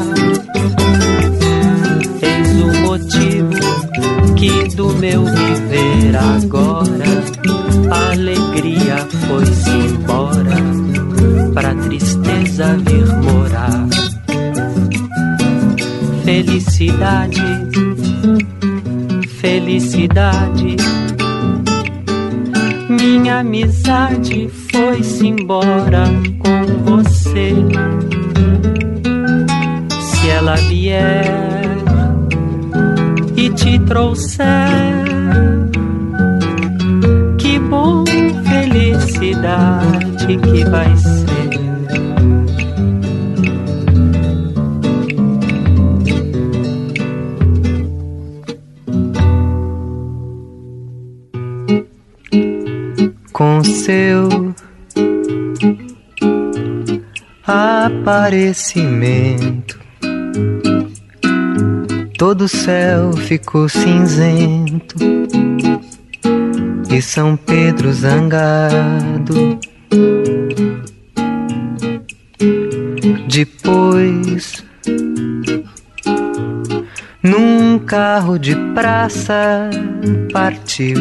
Eis 2.23 2.62
o 2.62 2.83
motivo 2.83 3.53
que 4.37 4.75
do 4.75 4.88
meu 4.95 5.25
viver 5.25 5.72
agora 6.14 7.05
a 7.90 8.12
alegria 8.12 8.96
foi-se 9.27 9.70
embora, 9.70 10.57
pra 11.55 11.75
tristeza 11.75 12.77
vir 12.79 13.07
morar. 13.22 13.87
Felicidade, 16.25 17.42
felicidade. 19.40 20.77
Minha 22.88 23.40
amizade 23.40 24.48
foi-se 24.70 25.27
embora 25.27 26.05
com 26.38 26.90
você. 26.90 27.55
Se 30.01 30.29
ela 30.29 30.55
vier 30.57 31.25
e 33.37 33.51
te 33.51 33.79
trouxer, 33.81 34.91
felicidade 40.23 40.39
que 40.39 40.65
vai 40.65 40.97
ser. 40.97 41.13
Com 53.33 53.65
seu 53.65 54.55
aparecimento, 57.45 59.81
todo 62.17 62.43
o 62.43 62.49
céu 62.49 63.13
ficou 63.13 63.69
cinzento 63.69 64.95
e 66.91 67.03
São 67.03 67.37
Pedro 67.37 67.93
zangado. 67.93 69.59
Depois, 73.28 74.64
num 77.22 77.78
carro 77.78 78.38
de 78.38 78.57
praça, 78.74 79.70
partiu 80.33 80.96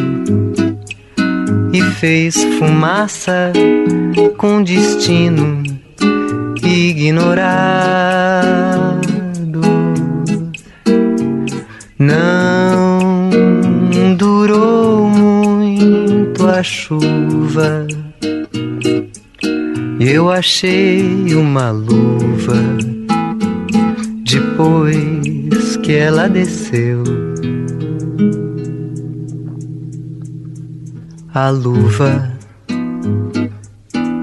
e 1.72 1.82
fez 1.82 2.42
fumaça 2.58 3.52
com 4.36 4.62
destino 4.62 5.62
ignorado. 6.62 7.32
Não 11.98 13.30
durou 14.16 15.08
muito 15.08 16.46
a 16.46 16.62
chuva. 16.62 17.86
Eu 20.04 20.32
achei 20.32 21.32
uma 21.32 21.70
luva 21.70 22.60
depois 24.24 25.76
que 25.76 25.92
ela 25.92 26.28
desceu. 26.28 27.04
A 31.32 31.50
luva 31.50 32.32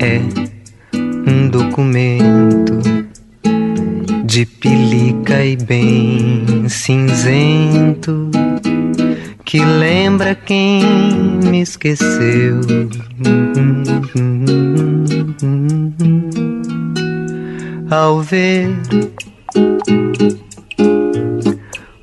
é 0.02 0.20
um 1.26 1.48
documento 1.48 2.82
de 4.26 4.46
pelica 4.46 5.46
e 5.46 5.56
bem 5.56 6.68
cinzento 6.68 8.30
que 9.46 9.64
lembra 9.64 10.36
quem 10.36 10.84
me 11.50 11.62
esqueceu. 11.62 12.60
Ao 17.90 18.22
ver 18.22 18.70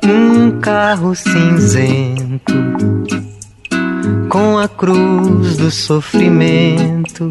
um 0.03 0.59
carro 0.61 1.15
cinzento 1.15 2.53
com 4.29 4.59
a 4.59 4.67
cruz 4.67 5.57
do 5.57 5.71
sofrimento 5.71 7.31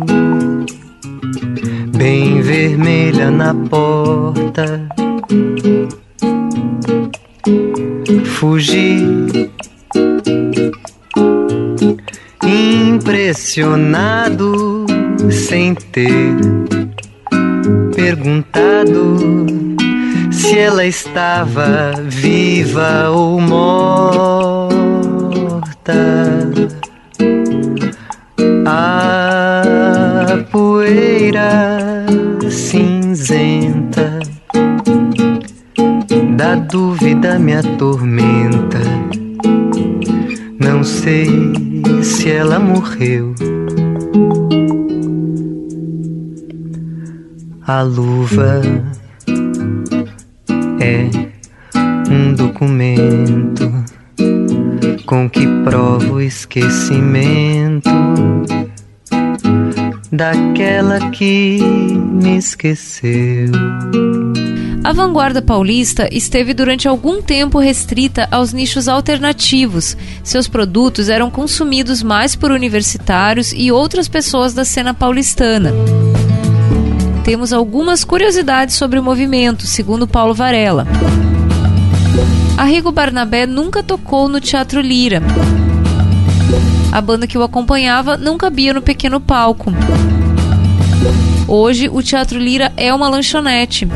bem 1.97 2.41
vermelha 2.41 3.29
na 3.29 3.53
porta. 3.53 4.87
Fugi, 8.25 9.51
impressionado, 12.43 14.85
sem 15.29 15.73
ter 15.73 16.74
perguntado 17.95 19.17
se 20.31 20.57
ela 20.57 20.85
estava 20.85 21.93
viva 22.03 23.09
ou 23.09 23.39
morta. 23.41 24.75
A 28.67 30.43
poeira 30.51 32.05
cinzenta 32.49 34.19
da 36.35 36.55
dúvida 36.55 37.39
me 37.39 37.53
atormenta. 37.53 38.79
Não 40.59 40.83
sei 40.83 41.27
se 42.03 42.31
ela 42.31 42.59
morreu. 42.59 43.33
A 47.67 47.81
luva 47.81 48.61
é 50.79 51.09
um 52.11 52.31
documento 52.35 53.71
com 55.07 55.27
que 55.27 55.47
provo 55.63 56.17
o 56.17 56.21
esquecimento 56.21 57.89
daquela 60.11 61.09
que 61.09 61.57
me 61.59 62.37
esqueceu. 62.37 63.51
A 64.83 64.93
vanguarda 64.93 65.41
paulista 65.41 66.07
esteve 66.11 66.53
durante 66.53 66.87
algum 66.87 67.19
tempo 67.19 67.57
restrita 67.57 68.27
aos 68.29 68.53
nichos 68.53 68.87
alternativos. 68.87 69.97
Seus 70.23 70.47
produtos 70.47 71.09
eram 71.09 71.31
consumidos 71.31 72.03
mais 72.03 72.35
por 72.35 72.51
universitários 72.51 73.51
e 73.57 73.71
outras 73.71 74.07
pessoas 74.07 74.53
da 74.53 74.63
cena 74.63 74.93
paulistana. 74.93 75.73
Temos 77.25 77.51
algumas 77.51 78.03
curiosidades 78.03 78.75
sobre 78.75 78.99
o 78.99 79.03
movimento, 79.03 79.65
segundo 79.65 80.07
Paulo 80.07 80.35
Varela. 80.35 80.85
Arrigo 82.55 82.91
Barnabé 82.91 83.47
nunca 83.47 83.81
tocou 83.81 84.29
no 84.29 84.39
Teatro 84.39 84.79
Lira. 84.79 85.23
A 86.91 87.01
banda 87.01 87.25
que 87.25 87.35
o 87.35 87.41
acompanhava 87.41 88.15
não 88.15 88.37
cabia 88.37 88.75
no 88.75 88.81
pequeno 88.81 89.19
palco. 89.19 89.73
Hoje, 91.47 91.89
o 91.91 92.03
Teatro 92.03 92.37
Lira 92.37 92.71
é 92.77 92.93
uma 92.93 93.09
lanchonete. 93.09 93.87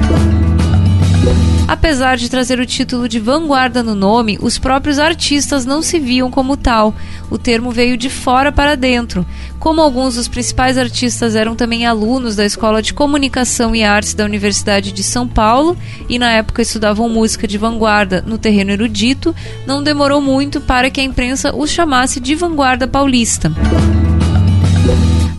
Apesar 1.70 2.18
de 2.18 2.32
trazer 2.32 2.60
o 2.60 2.66
título 2.66 3.08
de 3.08 3.20
vanguarda 3.20 3.84
no 3.84 3.94
nome, 3.94 4.40
os 4.42 4.58
próprios 4.58 4.98
artistas 4.98 5.68
não 5.68 5.84
se 5.84 6.00
viam 6.00 6.32
como 6.32 6.58
tal. 6.58 6.96
O 7.30 7.38
termo 7.38 7.70
veio 7.70 7.96
de 7.96 8.10
fora 8.10 8.52
para 8.52 8.74
dentro. 8.74 9.24
Como 9.60 9.80
alguns 9.80 10.16
dos 10.16 10.28
principais 10.28 10.80
artistas 10.80 11.36
eram 11.36 11.56
também 11.56 11.86
alunos 11.86 12.36
da 12.36 12.44
Escola 12.44 12.82
de 12.82 12.92
Comunicação 12.92 13.76
e 13.76 13.84
Artes 13.84 14.16
da 14.16 14.26
Universidade 14.26 14.92
de 14.92 15.04
São 15.04 15.28
Paulo 15.28 15.78
e 16.10 16.18
na 16.18 16.32
época 16.32 16.64
estudavam 16.64 17.08
música 17.08 17.48
de 17.48 17.60
vanguarda 17.60 18.24
no 18.26 18.40
terreno 18.40 18.72
erudito, 18.72 19.36
não 19.68 19.84
demorou 19.84 20.20
muito 20.20 20.60
para 20.60 20.90
que 20.90 21.00
a 21.00 21.04
imprensa 21.04 21.56
os 21.56 21.70
chamasse 21.70 22.20
de 22.20 22.34
vanguarda 22.34 22.88
paulista. 22.88 23.52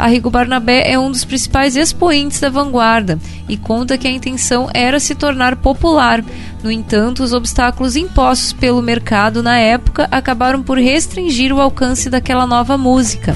Arrigo 0.00 0.30
Barnabé 0.30 0.90
é 0.90 0.98
um 0.98 1.10
dos 1.10 1.26
principais 1.26 1.76
expoentes 1.76 2.40
da 2.40 2.48
vanguarda 2.48 3.18
e 3.46 3.54
conta 3.54 3.98
que 3.98 4.08
a 4.08 4.10
intenção 4.10 4.70
era 4.72 4.98
se 4.98 5.14
tornar 5.14 5.56
popular. 5.56 6.24
No 6.62 6.70
entanto, 6.70 7.22
os 7.22 7.34
obstáculos 7.34 7.96
impostos 7.96 8.54
pelo 8.54 8.80
mercado 8.80 9.42
na 9.42 9.58
época 9.58 10.08
acabaram 10.10 10.62
por 10.62 10.78
restringir 10.78 11.52
o 11.52 11.60
alcance 11.60 12.08
daquela 12.08 12.46
nova 12.46 12.78
música. 12.78 13.34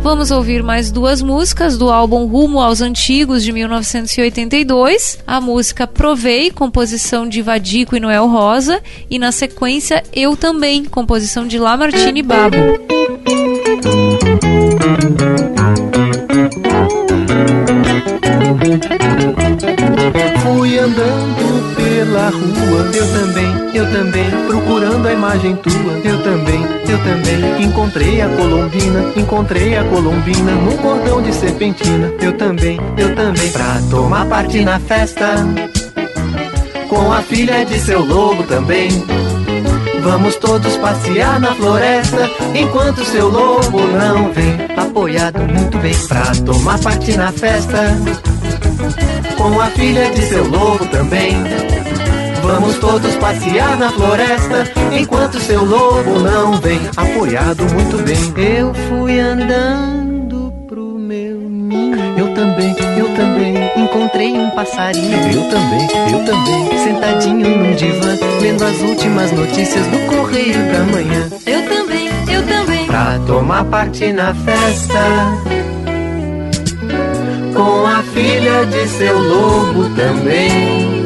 Vamos 0.00 0.30
ouvir 0.30 0.62
mais 0.62 0.90
duas 0.90 1.20
músicas 1.20 1.76
do 1.76 1.90
álbum 1.90 2.26
Rumo 2.26 2.58
aos 2.58 2.80
Antigos 2.80 3.44
de 3.44 3.52
1982. 3.52 5.18
A 5.26 5.42
música 5.42 5.86
Provei, 5.86 6.50
composição 6.50 7.28
de 7.28 7.42
Vadico 7.42 7.94
e 7.94 8.00
Noel 8.00 8.26
Rosa, 8.26 8.82
e 9.10 9.18
na 9.18 9.30
sequência 9.30 10.02
Eu 10.12 10.36
Também, 10.36 10.86
composição 10.86 11.46
de 11.46 11.58
Lamartine 11.58 12.22
Babo. 12.22 12.56
Fui 20.42 20.78
andando 20.78 21.76
pela 21.76 22.30
rua, 22.30 22.90
eu 22.94 23.06
também, 23.12 23.70
eu 23.74 23.92
também, 23.92 24.30
procurando 24.46 25.06
a 25.08 25.12
imagem 25.12 25.56
tua, 25.56 25.92
eu 26.02 26.22
também, 26.22 26.64
eu 26.88 26.98
também. 26.98 27.64
Encontrei 27.64 28.22
a 28.22 28.28
colombina, 28.30 29.12
encontrei 29.14 29.76
a 29.76 29.84
colombina 29.84 30.52
num 30.52 30.76
cordão 30.78 31.20
de 31.20 31.34
serpentina, 31.34 32.14
eu 32.22 32.32
também, 32.32 32.80
eu 32.96 33.14
também, 33.14 33.50
pra 33.50 33.78
tomar 33.90 34.24
parte 34.26 34.64
na 34.64 34.78
festa. 34.80 35.46
Com 36.88 37.12
a 37.12 37.20
filha 37.20 37.66
de 37.66 37.78
seu 37.78 38.02
lobo 38.02 38.42
também. 38.44 38.90
Vamos 40.02 40.36
todos 40.36 40.76
passear 40.78 41.38
na 41.38 41.54
floresta 41.54 42.28
enquanto 42.54 43.04
seu 43.04 43.28
lobo 43.28 43.80
não 43.86 44.32
vem. 44.32 44.56
Apoiado 44.76 45.40
muito 45.40 45.78
bem 45.78 45.94
pra 46.08 46.32
tomar 46.44 46.78
parte 46.80 47.16
na 47.16 47.30
festa. 47.30 47.96
Com 49.36 49.60
a 49.60 49.66
filha 49.66 50.10
de 50.10 50.22
seu 50.22 50.48
lobo 50.48 50.84
também. 50.86 51.36
Vamos 52.42 52.76
todos 52.78 53.14
passear 53.16 53.78
na 53.78 53.90
floresta 53.90 54.64
enquanto 54.92 55.38
seu 55.38 55.64
lobo 55.64 56.18
não 56.18 56.60
vem. 56.60 56.80
Apoiado 56.96 57.64
muito 57.72 58.02
bem. 58.02 58.56
Eu 58.56 58.74
fui 58.74 59.20
andando 59.20 60.52
pro 60.66 60.98
meu 60.98 61.38
ninho. 61.38 62.18
Eu 62.18 62.34
também, 62.34 62.74
eu 62.98 63.08
também. 63.14 63.54
Encontrei 63.76 64.32
um 64.32 64.50
passarinho. 64.50 65.18
Eu 65.32 65.48
também, 65.50 65.88
eu 66.12 66.24
também. 66.24 66.78
Sentadinho 66.78 67.58
num 67.58 67.74
divã, 67.74 68.18
lendo 68.40 68.64
as 68.64 68.80
últimas 68.80 69.30
notícias 69.32 69.86
do 69.86 69.98
Correio 70.06 70.72
da 70.72 70.84
Manhã. 70.92 71.30
Eu 71.46 71.68
também, 71.68 72.08
eu 72.28 72.46
também. 72.46 72.86
Pra 72.86 73.18
tomar 73.26 73.64
parte 73.64 74.12
na 74.12 74.34
festa. 74.34 75.71
Com 77.54 77.86
a 77.86 78.02
filha 78.14 78.64
de 78.66 78.88
seu 78.88 79.18
lobo 79.18 79.88
também. 79.94 81.04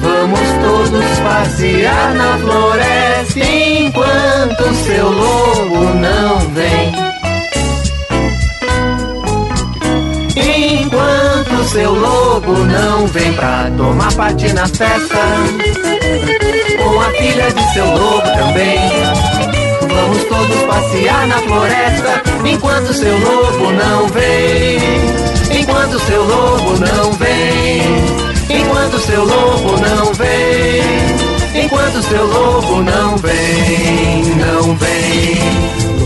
Vamos 0.00 0.40
todos 0.62 1.18
passear 1.20 2.14
na 2.14 2.38
floresta 2.38 3.38
enquanto 3.38 4.74
seu 4.84 5.10
lobo 5.10 5.94
não 5.94 6.38
vem. 6.50 6.92
Enquanto 10.36 11.64
seu 11.70 11.94
lobo 11.94 12.52
não 12.52 13.06
vem 13.06 13.32
pra 13.34 13.70
tomar 13.76 14.12
parte 14.14 14.52
na 14.52 14.66
festa. 14.66 15.18
Com 16.78 17.00
a 17.00 17.10
filha 17.10 17.52
de 17.52 17.72
seu 17.72 17.86
lobo 17.86 18.22
também. 18.22 19.59
Vamos 19.94 20.24
todos 20.24 20.62
passear 20.62 21.26
na 21.26 21.38
floresta 21.38 22.22
enquanto 22.44 22.92
seu 22.92 23.18
lobo 23.18 23.72
não 23.72 24.06
vem. 24.08 24.78
Enquanto 25.60 25.98
seu 26.00 26.22
lobo 26.24 26.78
não 26.78 27.12
vem. 27.12 27.82
Enquanto 28.48 28.98
seu 28.98 29.24
lobo 29.24 29.76
não 29.80 30.12
vem. 30.14 31.30
Enquanto 31.64 32.02
seu 32.02 32.26
lobo 32.26 32.82
não 32.82 33.16
vem, 33.16 34.24
não 34.36 34.76
vem. 34.76 35.99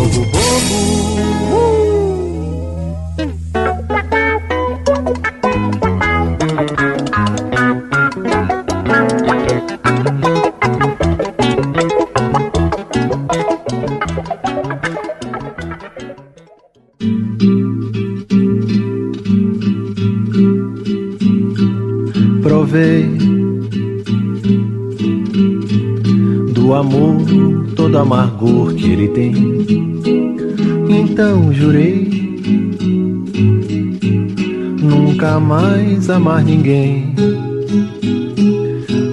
Amargor 28.44 28.74
que 28.74 28.90
ele 28.90 29.08
tem. 29.08 29.34
Então 30.88 31.52
jurei 31.52 32.08
nunca 34.80 35.40
mais 35.40 36.10
amar 36.10 36.44
ninguém. 36.44 37.14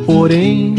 Porém, 0.06 0.76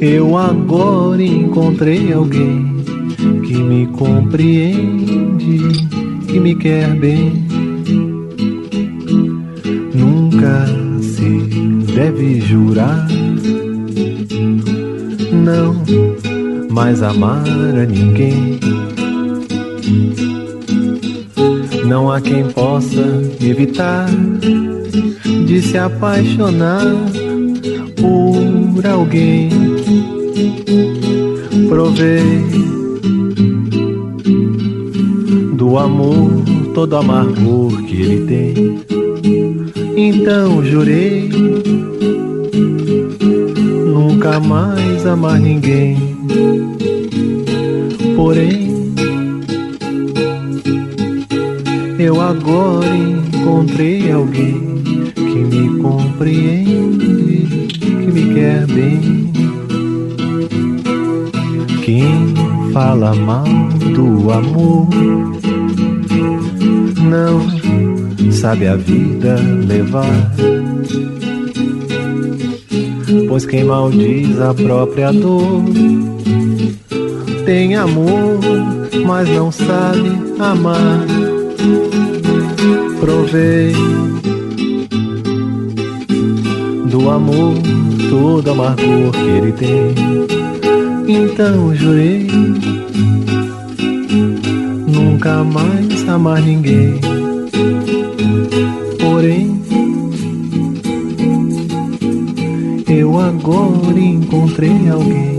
eu 0.00 0.36
agora 0.36 1.22
encontrei 1.22 2.12
alguém 2.12 2.76
que 3.46 3.54
me 3.54 3.86
compreende, 3.88 5.60
que 6.26 6.40
me 6.40 6.54
quer 6.54 6.94
bem. 6.94 7.46
Nunca 9.94 10.66
se 11.02 11.28
deve 11.94 12.40
jurar, 12.40 13.06
mais 16.78 17.02
amar 17.02 17.42
a 17.44 17.84
ninguém. 17.84 18.60
Não 21.84 22.08
há 22.08 22.20
quem 22.20 22.44
possa 22.52 23.02
evitar 23.42 24.06
de 25.44 25.60
se 25.60 25.76
apaixonar 25.76 26.86
por 27.96 28.86
alguém. 28.86 29.50
Provei 31.68 32.44
do 35.54 35.78
amor 35.78 36.30
todo 36.74 36.94
amargor 36.94 37.76
que 37.88 38.02
ele 38.02 38.24
tem. 38.24 38.78
Então 39.96 40.64
jurei 40.64 41.28
nunca 43.84 44.38
mais 44.38 45.04
amar 45.04 45.40
ninguém. 45.40 46.07
Porém, 48.18 48.74
eu 52.00 52.20
agora 52.20 52.88
encontrei 52.96 54.10
alguém 54.10 54.82
que 55.14 55.38
me 55.38 55.80
compreende, 55.80 57.68
que 57.80 58.10
me 58.10 58.34
quer 58.34 58.66
bem. 58.66 59.32
Quem 61.84 62.34
fala 62.72 63.14
mal 63.14 63.44
do 63.94 64.32
amor 64.32 64.88
não 67.00 68.32
sabe 68.32 68.66
a 68.66 68.74
vida 68.74 69.36
levar. 69.64 70.32
Pois 73.28 73.46
quem 73.46 73.62
maldiz 73.62 74.40
a 74.40 74.52
própria 74.52 75.12
dor 75.12 75.62
tem 77.48 77.74
amor 77.76 78.38
mas 79.06 79.26
não 79.30 79.50
sabe 79.50 80.10
amar. 80.38 81.06
Provei 83.00 83.72
do 86.90 87.08
amor 87.08 87.54
todo 88.10 88.50
amargor 88.50 89.12
que 89.12 89.20
ele 89.20 89.52
tem. 89.52 89.94
Então 91.08 91.74
jurei 91.74 92.26
nunca 94.86 95.42
mais 95.42 96.06
amar 96.06 96.42
ninguém. 96.42 97.00
Porém, 99.00 99.62
eu 102.86 103.18
agora 103.18 103.98
encontrei 103.98 104.90
alguém 104.90 105.37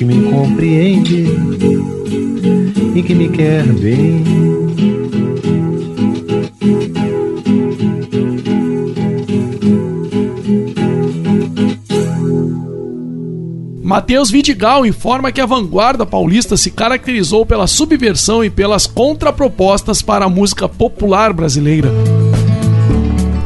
que 0.00 0.04
me 0.06 0.30
compreende 0.30 1.26
e 2.94 3.02
que 3.02 3.14
me 3.14 3.28
quer 3.28 3.66
bem. 3.66 4.24
Matheus 13.82 14.30
Vidigal 14.30 14.86
informa 14.86 15.30
que 15.30 15.38
a 15.38 15.44
vanguarda 15.44 16.06
paulista 16.06 16.56
se 16.56 16.70
caracterizou 16.70 17.44
pela 17.44 17.66
subversão 17.66 18.42
e 18.42 18.48
pelas 18.48 18.86
contrapropostas 18.86 20.00
para 20.00 20.24
a 20.24 20.30
música 20.30 20.66
popular 20.66 21.34
brasileira. 21.34 21.90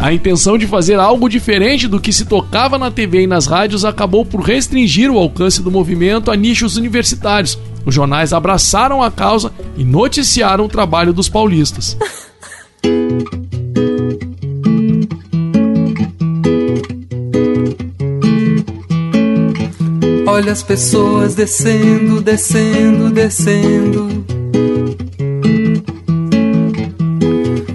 A 0.05 0.13
intenção 0.13 0.59
de 0.59 0.67
fazer 0.67 1.01
algo 1.01 1.31
diferente 1.31 1.89
do 1.89 1.99
que 1.99 2.13
se 2.13 2.27
tocava 2.27 2.77
na 2.77 2.91
TV 2.91 3.23
e 3.23 3.27
nas 3.27 3.47
rádios 3.47 3.87
acabou 3.87 4.23
por 4.23 4.43
restringir 4.43 5.11
o 5.11 5.17
alcance 5.17 5.63
do 5.63 5.71
movimento 5.71 6.31
a 6.31 6.37
nichos 6.37 6.77
universitários. 6.77 7.59
Os 7.87 7.95
jornais 7.95 8.35
abraçaram 8.35 9.03
a 9.03 9.11
causa 9.11 9.51
e 9.79 9.83
noticiaram 9.83 10.67
o 10.67 10.69
trabalho 10.69 11.15
dos 11.15 11.31
paulistas. 11.31 11.97
Olha 20.27 20.53
as 20.53 20.63
pessoas 20.63 21.35
descendo, 21.35 22.21
descendo, 22.21 23.09
descendo. 23.09 24.24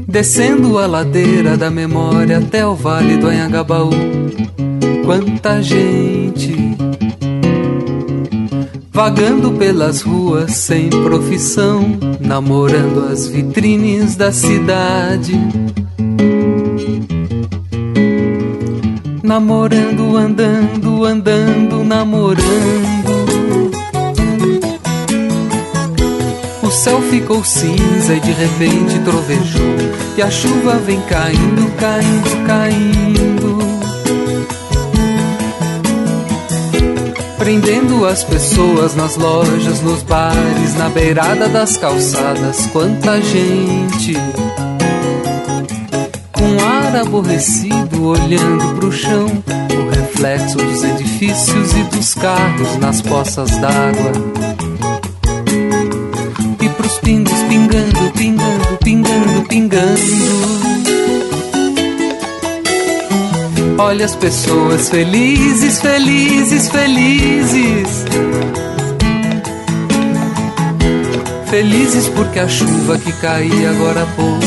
Descendo 0.09 0.79
a 0.79 0.87
ladeira 0.87 1.55
da 1.55 1.69
memória 1.69 2.39
até 2.39 2.65
o 2.65 2.73
vale 2.73 3.15
do 3.17 3.27
Anhangabaú. 3.27 3.91
Quanta 5.05 5.61
gente 5.61 6.75
vagando 8.91 9.51
pelas 9.51 10.01
ruas 10.01 10.51
sem 10.55 10.89
profissão, 10.89 11.97
namorando 12.19 13.07
as 13.09 13.27
vitrines 13.27 14.15
da 14.15 14.31
cidade. 14.31 15.39
Namorando, 19.23 20.17
andando, 20.17 21.05
andando, 21.05 21.83
namorando. 21.83 23.08
Céu 26.79 27.01
ficou 27.01 27.43
cinza 27.43 28.13
e 28.13 28.21
de 28.21 28.31
repente 28.31 28.99
trovejou. 28.99 29.75
E 30.17 30.21
a 30.21 30.31
chuva 30.31 30.77
vem 30.77 31.01
caindo, 31.01 31.69
caindo, 31.75 32.47
caindo. 32.47 33.59
Prendendo 37.37 38.05
as 38.05 38.23
pessoas 38.23 38.95
nas 38.95 39.17
lojas, 39.17 39.81
nos 39.81 40.03
bares, 40.03 40.75
na 40.77 40.87
beirada 40.87 41.49
das 41.49 41.75
calçadas. 41.75 42.67
Quanta 42.67 43.21
gente 43.21 44.13
com 46.31 46.63
ar 46.63 46.95
aborrecido 46.95 48.05
olhando 48.05 48.75
pro 48.75 48.89
chão, 48.89 49.25
o 49.27 49.89
reflexo 49.89 50.57
dos 50.57 50.83
edifícios 50.85 51.73
e 51.73 51.83
dos 51.95 52.13
carros 52.13 52.77
nas 52.77 53.01
poças 53.01 53.49
d'água. 53.57 54.78
Pingando, 57.49 58.11
pingando, 58.11 58.77
pingando, 58.83 59.41
pingando. 59.47 59.99
Olha 63.79 64.05
as 64.05 64.15
pessoas 64.15 64.89
felizes, 64.89 65.81
felizes, 65.81 66.69
felizes. 66.69 68.05
Felizes 71.49 72.07
porque 72.09 72.39
a 72.39 72.47
chuva 72.47 72.99
que 72.99 73.11
caía 73.13 73.71
agora 73.71 74.03
há 74.03 74.05
pouco, 74.05 74.45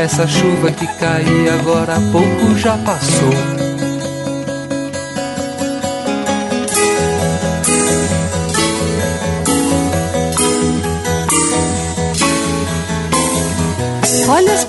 essa 0.00 0.26
chuva 0.26 0.72
que 0.72 0.88
caía 0.98 1.54
agora 1.54 1.94
há 1.94 2.00
pouco 2.10 2.58
já 2.58 2.76
passou. 2.78 3.59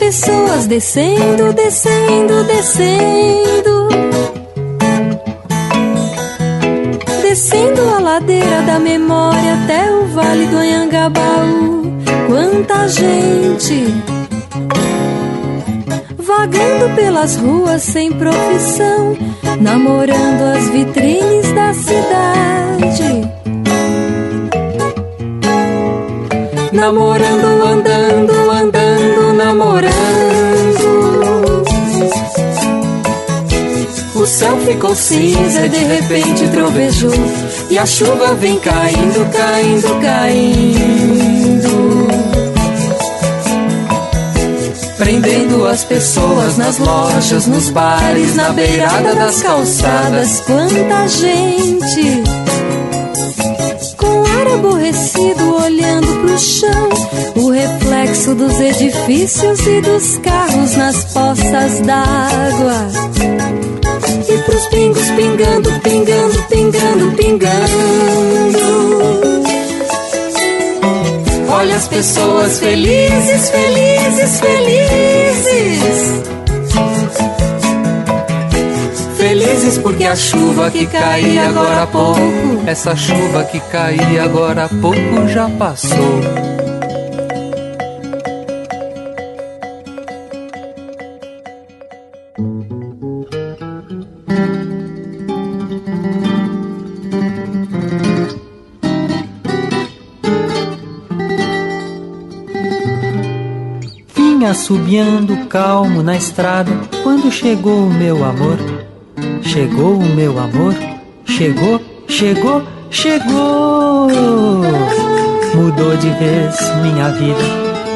Pessoas 0.01 0.65
descendo, 0.65 1.53
descendo, 1.53 2.43
descendo. 2.45 3.87
Descendo 7.21 7.81
a 7.87 7.99
ladeira 7.99 8.63
da 8.63 8.79
memória 8.79 9.53
até 9.63 9.91
o 9.91 10.07
vale 10.07 10.47
do 10.47 10.57
Anhangabaú. 10.57 11.83
Quanta 12.27 12.87
gente 12.87 13.93
vagando 16.17 16.95
pelas 16.95 17.35
ruas 17.35 17.83
sem 17.83 18.11
profissão, 18.11 19.15
namorando 19.59 20.57
as 20.57 20.67
vitrines 20.69 21.53
da 21.53 21.73
cidade. 21.75 23.21
Namorando, 26.73 27.45
andando, 27.45 28.31
andando, 28.31 28.40
céu 34.41 34.57
ficou 34.57 34.95
cinza 34.95 35.67
e 35.67 35.69
de 35.69 35.77
repente 35.77 36.47
trovejou. 36.47 37.13
E 37.69 37.77
a 37.77 37.85
chuva 37.85 38.33
vem 38.33 38.57
caindo, 38.59 39.31
caindo, 39.31 40.01
caindo. 40.01 41.71
Prendendo 44.97 45.67
as 45.67 45.83
pessoas 45.83 46.57
nas 46.57 46.79
lojas, 46.79 47.45
nos 47.45 47.69
bares, 47.69 48.35
na 48.35 48.49
beirada 48.49 49.13
das 49.13 49.43
calçadas. 49.43 50.39
Quanta 50.39 51.07
gente 51.07 52.23
com 53.95 54.23
ar 54.23 54.55
aborrecido 54.55 55.55
olhando 55.63 56.07
pro 56.21 56.39
chão, 56.39 56.89
o 57.35 57.51
reflexo 57.51 58.33
dos 58.33 58.59
edifícios 58.59 59.59
e 59.67 59.81
dos 59.81 60.17
carros 60.17 60.75
nas 60.75 61.05
poças 61.05 61.79
d'água. 61.81 63.40
Pros 64.61 64.67
pingos 64.67 65.09
pingando, 65.11 65.71
pingando, 65.81 66.43
pingando, 66.43 67.11
pingando. 67.15 68.59
Olha 71.49 71.75
as 71.75 71.87
pessoas 71.87 72.59
felizes, 72.59 73.49
felizes, 73.49 74.39
felizes. 74.39 76.21
Felizes 79.17 79.77
porque 79.79 80.05
a 80.05 80.15
chuva 80.15 80.69
que 80.69 80.85
caía 80.85 81.47
agora 81.49 81.83
há 81.83 81.87
pouco, 81.87 82.21
essa 82.67 82.95
chuva 82.95 83.43
que 83.45 83.59
caía 83.59 84.23
agora 84.23 84.65
há 84.65 84.69
pouco 84.69 85.27
já 85.27 85.49
passou. 85.49 86.50
Assobiando 104.51 105.45
calmo 105.47 106.03
na 106.03 106.17
estrada 106.17 106.71
quando 107.03 107.31
chegou 107.31 107.85
o 107.87 107.93
meu 107.93 108.23
amor. 108.23 108.57
Chegou 109.41 109.95
o 109.95 110.05
meu 110.13 110.37
amor, 110.37 110.75
chegou, 111.25 111.79
chegou, 112.07 112.61
chegou. 112.89 114.09
Mudou 115.55 115.95
de 115.95 116.09
vez 116.09 116.55
minha 116.81 117.09
vida, 117.11 117.39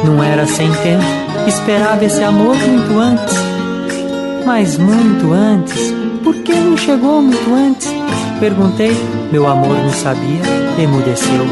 não 0.05 0.23
era 0.23 0.47
sem 0.47 0.71
tempo. 0.75 1.03
Esperava 1.45 2.05
esse 2.05 2.23
amor 2.23 2.55
muito 2.55 2.99
antes, 2.99 3.35
mas 4.45 4.77
muito 4.77 5.33
antes. 5.33 5.93
Por 6.23 6.35
que 6.35 6.53
não 6.53 6.77
chegou 6.77 7.21
muito 7.21 7.53
antes? 7.53 7.93
Perguntei, 8.39 8.95
meu 9.29 9.45
amor 9.45 9.77
não 9.77 9.91
sabia, 9.91 10.41
emudeceu. 10.81 11.45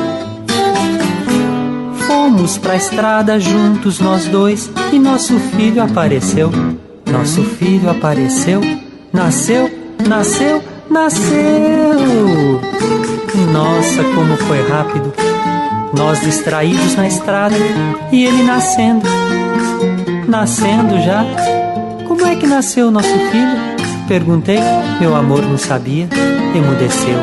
Fomos 2.08 2.58
pra 2.58 2.78
estrada 2.78 3.38
juntos 3.40 4.00
nós 4.00 4.26
dois 4.26 4.72
e 4.94 5.00
nosso 5.00 5.40
filho 5.40 5.82
apareceu. 5.82 6.52
Nosso 7.12 7.44
filho 7.44 7.90
apareceu, 7.90 8.62
nasceu, 9.12 9.70
nasceu, 10.08 10.64
nasceu. 10.90 12.62
Nossa, 13.52 14.04
como 14.16 14.38
foi 14.38 14.62
rápido. 14.68 15.12
Nós 15.98 16.22
distraídos 16.22 16.96
na 16.96 17.08
estrada 17.08 17.56
e 18.12 18.24
ele 18.24 18.44
nascendo. 18.44 19.08
Nascendo 20.28 21.02
já. 21.02 21.26
Como 22.08 22.26
é 22.26 22.36
que 22.36 22.46
nasceu 22.46 22.92
nosso 22.92 23.10
filho? 23.10 24.08
Perguntei, 24.08 24.60
meu 25.00 25.16
amor 25.16 25.42
não 25.42 25.58
sabia, 25.58 26.08
emudeceu. 26.56 27.20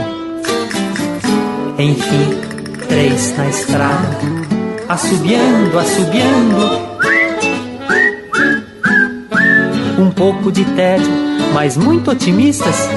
Enfim, 1.79 2.41
três 2.89 3.37
na 3.37 3.49
estrada, 3.49 4.19
assobiando, 4.89 5.79
assobiando. 5.79 6.90
Um 10.01 10.11
pouco 10.11 10.51
de 10.51 10.65
tédio, 10.65 11.13
mas 11.53 11.77
muito 11.77 12.11
otimistas 12.11 12.89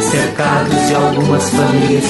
cercados 0.00 0.88
de 0.88 0.94
algumas 0.96 1.48
famílias. 1.50 2.04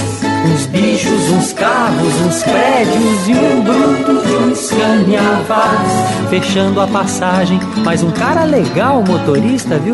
Uns 0.47 0.67
bichos, 0.67 1.31
uns 1.31 1.53
carros, 1.53 2.15
uns 2.27 2.43
prédios 2.43 3.29
e 3.29 3.33
um 3.33 3.61
bruto 3.61 4.27
de 4.27 4.37
uns 4.37 4.71
caminhavados. 4.71 5.93
Fechando 6.31 6.81
a 6.81 6.87
passagem, 6.87 7.61
mas 7.85 8.03
um 8.03 8.11
cara 8.11 8.45
legal, 8.45 9.05
motorista, 9.07 9.79
viu? 9.79 9.93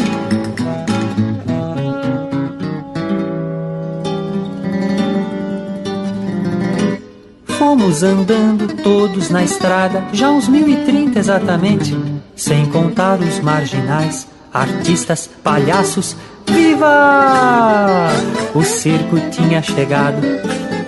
Fomos 7.59 8.05
andando 8.05 8.69
todos 8.85 9.31
na 9.31 9.43
estrada, 9.43 10.05
já 10.13 10.31
uns 10.31 10.47
mil 10.47 10.69
e 10.69 10.77
trinta 10.85 11.19
exatamente, 11.19 11.97
sem 12.37 12.67
contar 12.67 13.19
os 13.19 13.41
marginais, 13.41 14.29
artistas, 14.53 15.29
palhaços, 15.43 16.15
Viva! 16.49 18.09
O 18.55 18.63
circo 18.63 19.19
tinha 19.31 19.61
chegado. 19.63 20.19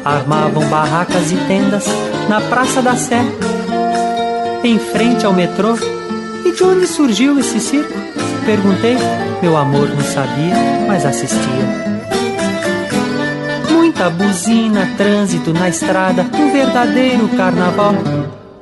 Armavam 0.05 0.67
barracas 0.69 1.33
e 1.33 1.37
tendas 1.47 1.85
na 2.29 2.41
Praça 2.41 2.81
da 2.81 2.97
Sé, 2.97 3.21
em 4.65 4.79
frente 4.79 5.27
ao 5.27 5.33
metrô. 5.33 5.77
E 6.45 6.53
de 6.53 6.63
onde 6.63 6.87
surgiu 6.87 7.39
esse 7.39 7.61
circo? 7.61 7.93
Perguntei. 8.47 8.97
Meu 9.43 9.57
amor 9.57 9.89
não 9.89 10.03
sabia, 10.03 10.55
mas 10.87 11.05
assistia. 11.05 11.99
Muita 13.71 14.09
buzina, 14.11 14.89
trânsito 14.97 15.53
na 15.53 15.69
estrada, 15.69 16.27
um 16.35 16.53
verdadeiro 16.53 17.29
carnaval. 17.31 17.95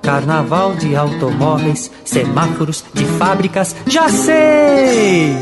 Carnaval 0.07 0.77
de 0.77 0.95
automóveis, 0.95 1.91
semáforos, 2.05 2.85
de 2.95 3.05
fábricas, 3.19 3.75
já 3.89 4.09
sei! 4.09 5.37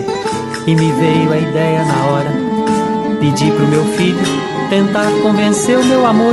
E 0.67 0.75
me 0.75 0.91
veio 0.91 1.31
a 1.31 1.37
ideia 1.37 1.85
na 1.85 2.05
hora. 2.07 2.31
Pedi 3.21 3.51
pro 3.51 3.69
meu 3.69 3.85
filho 3.93 4.23
tentar 4.71 5.11
convencer 5.23 5.79
o 5.79 5.85
meu 5.85 6.07
amor. 6.07 6.33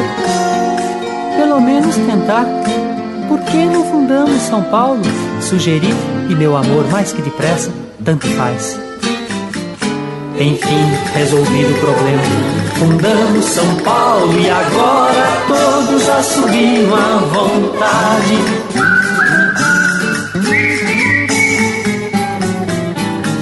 Pelo 1.35 1.59
menos 1.59 1.93
tentar. 1.97 2.45
Por 3.27 3.41
que 3.41 3.65
não 3.65 3.83
fundamos 3.83 4.41
São 4.43 4.63
Paulo? 4.63 5.01
Sugeri, 5.41 5.93
e 6.29 6.33
meu 6.33 6.55
amor, 6.55 6.89
mais 6.89 7.11
que 7.11 7.21
depressa, 7.21 7.69
tanto 8.05 8.27
faz. 8.27 8.79
Enfim, 10.39 10.89
resolvido 11.13 11.73
o 11.73 11.79
problema. 11.81 12.60
Fundamos 12.81 13.45
São 13.45 13.75
Paulo 13.83 14.33
e 14.39 14.49
agora 14.49 15.27
todos 15.47 16.09
assumiram 16.09 16.95
à 16.95 17.17
vontade. 17.27 18.37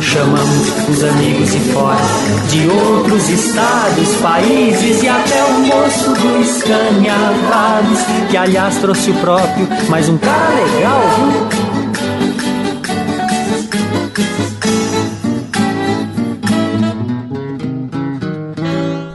Chamamos 0.02 0.90
os 0.90 1.04
amigos 1.06 1.52
de 1.52 1.60
fora, 1.72 2.02
de 2.50 2.68
outros 2.68 3.30
estados, 3.30 4.14
países 4.22 5.04
e 5.04 5.08
até 5.08 5.42
o 5.46 5.60
moço 5.62 6.10
dos 6.16 6.62
canhavados, 6.64 8.00
que 8.30 8.36
aliás 8.36 8.76
trouxe 8.80 9.12
o 9.12 9.14
próprio, 9.22 9.70
mas 9.88 10.10
um 10.10 10.18
cara 10.18 10.66
legal, 10.76 11.02
viu? 11.16 11.70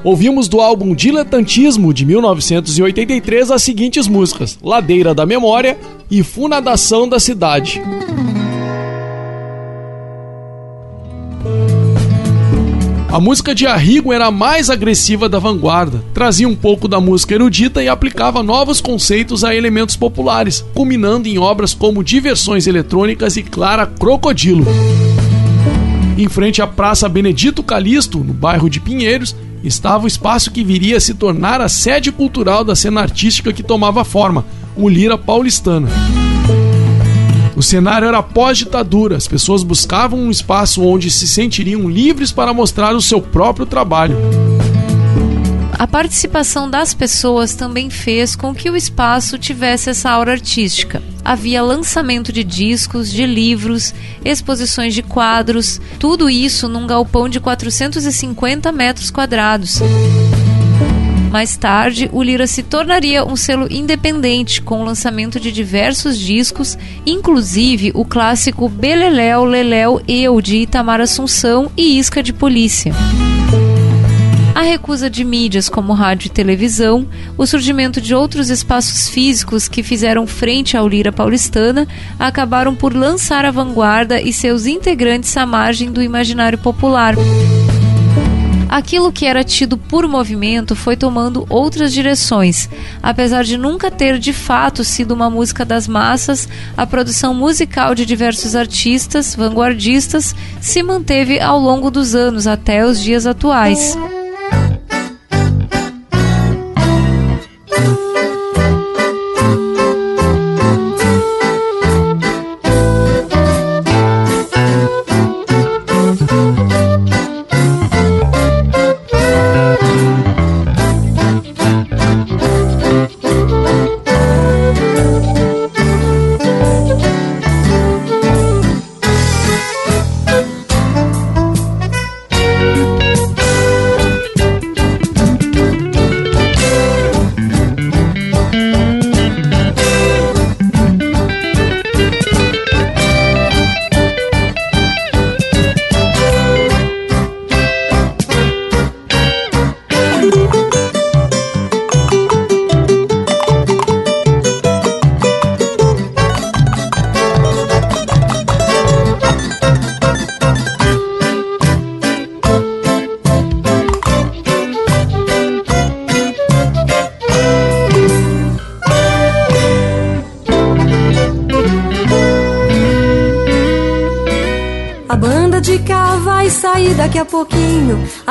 Ouvimos 0.05 0.49
do 0.49 0.61
álbum 0.61 0.95
Diletantismo 0.95 1.95
de 1.95 2.05
1983 2.05 3.51
as 3.51 3.63
seguintes 3.63 4.07
músicas: 4.07 4.59
Ladeira 4.63 5.15
da 5.15 5.25
Memória 5.25 5.79
e 6.11 6.23
Funadação 6.23 7.09
da 7.09 7.19
Cidade. 7.19 7.81
A 13.11 13.19
música 13.19 13.55
de 13.55 13.67
Arrigo 13.67 14.13
era 14.13 14.27
a 14.27 14.31
mais 14.31 14.69
agressiva 14.69 15.27
da 15.27 15.39
vanguarda, 15.39 16.05
trazia 16.13 16.49
um 16.49 16.57
pouco 16.57 16.87
da 16.87 17.01
música 17.01 17.33
erudita 17.35 17.83
e 17.83 17.89
aplicava 17.89 18.43
novos 18.43 18.83
conceitos 18.83 19.43
a 19.43 19.55
elementos 19.55 19.97
populares, 19.97 20.63
culminando 20.75 21.29
em 21.29 21.39
obras 21.39 21.73
como 21.73 22.05
Diversões 22.05 22.67
Eletrônicas 22.67 23.39
e 23.39 23.43
Clara 23.43 23.87
Crocodilo. 23.87 24.67
Em 26.19 26.29
frente 26.29 26.61
à 26.61 26.67
Praça 26.67 27.09
Benedito 27.09 27.63
Calixto, 27.63 28.19
no 28.19 28.33
bairro 28.33 28.69
de 28.69 28.81
Pinheiros, 28.81 29.35
estava 29.65 30.05
o 30.05 30.07
espaço 30.07 30.51
que 30.51 30.63
viria 30.63 30.99
a 30.99 31.01
se 31.01 31.15
tornar 31.15 31.61
a 31.61 31.69
sede 31.69 32.13
cultural 32.13 32.63
da 32.63 32.77
cena 32.77 33.01
artística 33.01 33.53
que 33.53 33.63
tomava 33.63 34.05
forma, 34.05 34.45
o 34.77 34.89
Lira 34.89 35.17
Paulistana. 35.17 35.89
O 37.57 37.63
cenário 37.63 38.07
era 38.07 38.23
pós-ditadura, 38.23 39.17
as 39.17 39.27
pessoas 39.27 39.63
buscavam 39.63 40.19
um 40.19 40.31
espaço 40.31 40.83
onde 40.83 41.11
se 41.11 41.27
sentiriam 41.27 41.89
livres 41.89 42.31
para 42.31 42.53
mostrar 42.53 42.95
o 42.95 43.01
seu 43.01 43.23
próprio 43.23 43.65
trabalho. 43.65 44.17
A 45.73 45.87
participação 45.87 46.69
das 46.69 46.93
pessoas 46.93 47.55
também 47.55 47.91
fez 47.91 48.37
com 48.37 48.55
que 48.55 48.69
o 48.69 48.77
espaço 48.77 49.39
tivesse 49.39 49.91
essa 49.91 50.11
aura 50.11 50.33
artística. 50.33 51.03
Havia 51.25 51.63
lançamento 51.63 52.33
de 52.33 52.45
discos, 52.45 53.11
de 53.11 53.25
livros, 53.25 53.95
exposições 54.25 54.93
de 54.93 55.03
quadros, 55.03 55.81
tudo 55.99 56.29
isso 56.29 56.69
num 56.69 56.87
galpão 56.87 57.29
de 57.29 57.41
450 57.41 58.71
metros 58.71 59.11
quadrados. 59.11 59.81
Mais 61.35 61.57
tarde, 61.57 62.09
o 62.13 62.23
Lira 62.23 62.47
se 62.47 62.63
tornaria 62.63 63.25
um 63.25 63.35
selo 63.35 63.67
independente 63.69 64.63
com 64.63 64.83
o 64.83 64.85
lançamento 64.85 65.41
de 65.41 65.51
diversos 65.51 66.17
discos, 66.17 66.79
inclusive 67.05 67.91
o 67.93 68.05
clássico 68.05 68.69
Beleléu 68.69 69.45
Leléu 69.45 70.01
Eu 70.07 70.41
de 70.41 70.59
Itamar 70.59 71.01
Assunção 71.01 71.73
e 71.77 71.99
Isca 71.99 72.23
de 72.23 72.33
Polícia. 72.33 72.95
A 74.55 74.63
recusa 74.63 75.11
de 75.11 75.25
mídias 75.25 75.69
como 75.69 75.93
rádio 75.93 76.29
e 76.29 76.31
televisão, 76.31 77.09
o 77.37 77.45
surgimento 77.45 78.01
de 78.01 78.15
outros 78.15 78.51
espaços 78.51 79.09
físicos 79.09 79.67
que 79.67 79.83
fizeram 79.83 80.29
frente 80.29 80.77
ao 80.77 80.87
Lira 80.87 81.11
paulistana, 81.11 81.89
acabaram 82.21 82.73
por 82.73 82.95
lançar 82.95 83.45
a 83.45 83.51
vanguarda 83.51 84.21
e 84.21 84.33
seus 84.33 84.67
integrantes 84.67 85.37
à 85.37 85.45
margem 85.45 85.91
do 85.91 86.01
imaginário 86.01 86.57
popular. 86.57 87.17
Aquilo 88.69 89.13
que 89.13 89.27
era 89.27 89.43
tido 89.43 89.77
por 89.77 90.09
movimento 90.09 90.77
foi 90.77 90.97
tomando 90.97 91.45
outras 91.49 91.93
direções. 91.93 92.69
Apesar 93.03 93.43
de 93.43 93.57
nunca 93.57 93.91
ter 93.91 94.19
de 94.19 94.33
fato 94.33 94.85
sido 94.85 95.15
uma 95.15 95.29
música 95.29 95.65
das 95.65 95.89
massas, 95.89 96.49
a 96.77 96.87
produção 96.87 97.35
musical 97.35 97.95
de 97.95 98.07
diversos 98.07 98.55
artistas 98.55 99.35
vanguardistas 99.35 100.35
se 100.61 100.83
manteve 100.83 101.41
ao 101.41 101.59
longo 101.59 101.91
dos 101.91 102.15
anos 102.15 102.47
até 102.47 102.85
os 102.87 103.01
dias 103.01 103.27
atuais. 103.27 103.97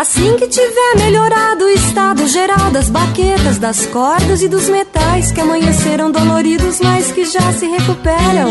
Assim 0.04 0.36
que 0.36 0.50
tiver 0.50 0.98
melhorado 0.98 1.64
o 1.64 1.70
estado 1.70 2.28
geral 2.28 2.70
das 2.72 2.90
baquetas, 2.90 3.58
das 3.58 3.86
cordas 3.86 4.42
e 4.42 4.50
dos 4.50 4.68
metais 4.68 5.32
que 5.32 5.40
amanheceram 5.40 6.12
doloridos, 6.12 6.82
mas 6.82 7.10
que 7.14 7.24
já 7.24 7.54
se 7.54 7.66
recuperam. 7.68 8.50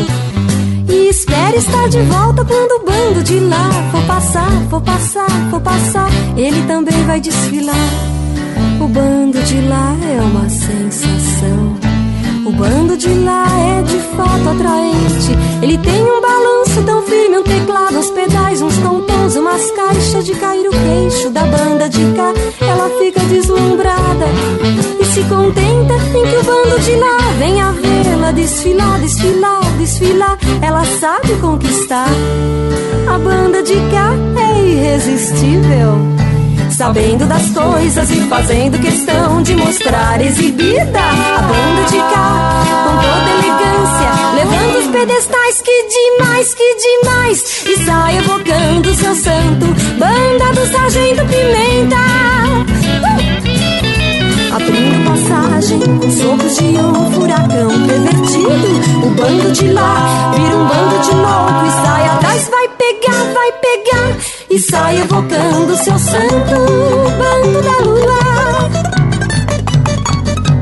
E 0.89 1.11
espere 1.11 1.59
estar 1.59 1.91
de 1.91 2.01
volta 2.01 2.43
quando 2.43 2.81
o 2.81 2.85
bando 2.87 3.23
de 3.23 3.39
lá 3.39 3.69
for 3.93 4.03
passar, 4.07 4.51
for 4.71 4.81
passar, 4.81 5.51
for 5.51 5.61
passar. 5.61 6.09
Ele 6.39 6.67
também 6.67 7.05
vai 7.05 7.21
desfilar. 7.21 7.91
O 8.81 8.89
bando 8.89 9.39
de 9.43 9.61
lá 9.61 9.95
é 10.11 10.23
uma 10.23 10.49
sensação. 10.49 11.77
O 12.47 12.51
bando 12.51 12.97
de 12.97 13.13
lá 13.13 13.45
é 13.59 13.83
de 13.83 13.99
fato 14.17 14.49
atraente. 14.49 15.37
Ele 15.61 15.77
tem 15.77 16.03
um 16.03 16.23
tão 16.81 17.03
firme, 17.03 17.39
um 17.39 17.43
teclado, 17.43 17.99
uns 17.99 18.11
pedais, 18.11 18.63
uns 18.63 18.77
tontons, 18.79 19.37
umas 19.37 19.71
caixas 19.73 20.25
de 20.25 20.33
cair 20.35 20.67
o 20.67 20.71
queixo 20.71 21.29
da 21.31 21.43
banda 21.43 21.89
de 21.89 22.01
cá. 22.15 22.33
Ela 22.61 22.89
fica 22.99 23.21
deslumbrada 23.21 24.27
e 25.01 25.05
se 25.05 25.23
contenta 25.25 25.95
em 25.95 26.27
que 26.27 26.37
o 26.37 26.43
bando 26.45 26.81
de 26.81 26.97
lá 26.97 27.19
venha 27.39 27.73
vê-la 27.73 28.33
desfilar, 28.33 28.99
desfilar, 29.01 29.63
desfilar. 29.79 30.39
Ela 30.63 30.85
sabe 31.01 31.35
conquistar. 31.41 32.09
A 33.13 33.19
banda 33.19 33.63
de 33.63 33.75
cá 33.91 34.15
é 34.41 34.65
irresistível 34.65 35.99
sabendo 36.73 37.27
das 37.27 37.51
coisas 37.51 38.11
e 38.11 38.21
fazendo 38.23 38.79
questão 38.81 39.43
de 39.43 39.55
mostrar 39.55 40.21
exibida 40.21 41.01
a 41.01 41.43
banda 41.43 41.83
de 41.89 41.99
cá, 41.99 42.65
com 42.85 42.95
toda 42.97 43.31
elegância, 43.31 43.62
levando 44.35 44.79
os 44.79 44.87
pedestais 44.89 45.63
que 45.63 45.89
demais, 45.89 46.55
que 46.55 46.77
demais, 46.77 47.65
e 47.67 47.85
sai 47.85 48.19
evocando 48.19 48.95
seu 48.95 49.15
santo, 49.15 49.67
banda 49.99 50.53
do 50.55 50.67
Sargento 50.73 51.25
Pimenta. 51.27 51.97
Uh! 53.19 53.23
Abrindo 54.55 55.03
passagem, 55.09 55.81
sopros 56.11 56.57
de 56.59 56.65
um 56.65 57.11
furacão 57.11 57.71
pervertido. 57.87 59.07
O 59.07 59.11
bando 59.11 59.51
de 59.51 59.73
lá 59.73 60.31
vira 60.35 60.57
um 60.57 60.67
bando 60.67 60.99
de 61.03 61.15
louco 61.15 61.67
e 61.67 61.71
sai 61.83 62.05
atrás, 62.07 62.51
vai 62.51 62.69
pegar, 62.69 63.33
vai 63.33 63.53
pegar 63.53 64.17
e 64.51 64.59
sai 64.59 65.01
evocando 65.01 65.75
seu 65.77 65.99
santo 65.99 66.55
bando 67.19 67.63
da 67.63 67.79
lua. 67.79 69.02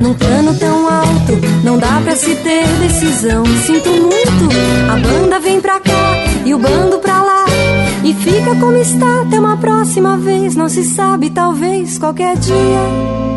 Num 0.01 0.15
plano 0.15 0.55
tão 0.55 0.89
alto, 0.89 1.39
não 1.63 1.79
dá 1.79 2.01
pra 2.03 2.17
se 2.17 2.35
ter 2.37 2.67
decisão. 2.81 3.45
Sinto 3.67 3.91
muito, 3.91 4.49
a 4.91 4.97
banda 4.97 5.39
vem 5.39 5.61
pra 5.61 5.79
cá 5.79 6.15
e 6.45 6.55
o 6.55 6.59
bando 6.59 6.99
pra 6.99 7.23
lá. 7.23 7.45
E 8.03 8.15
fica 8.15 8.55
como 8.57 8.77
está 8.77 9.23
até 9.23 9.39
uma 9.39 9.59
próxima 9.59 10.17
vez. 10.17 10.57
Não 10.57 10.69
se 10.69 10.85
sabe, 10.85 11.29
talvez 11.29 11.99
qualquer 11.99 12.37
dia. 12.37 13.30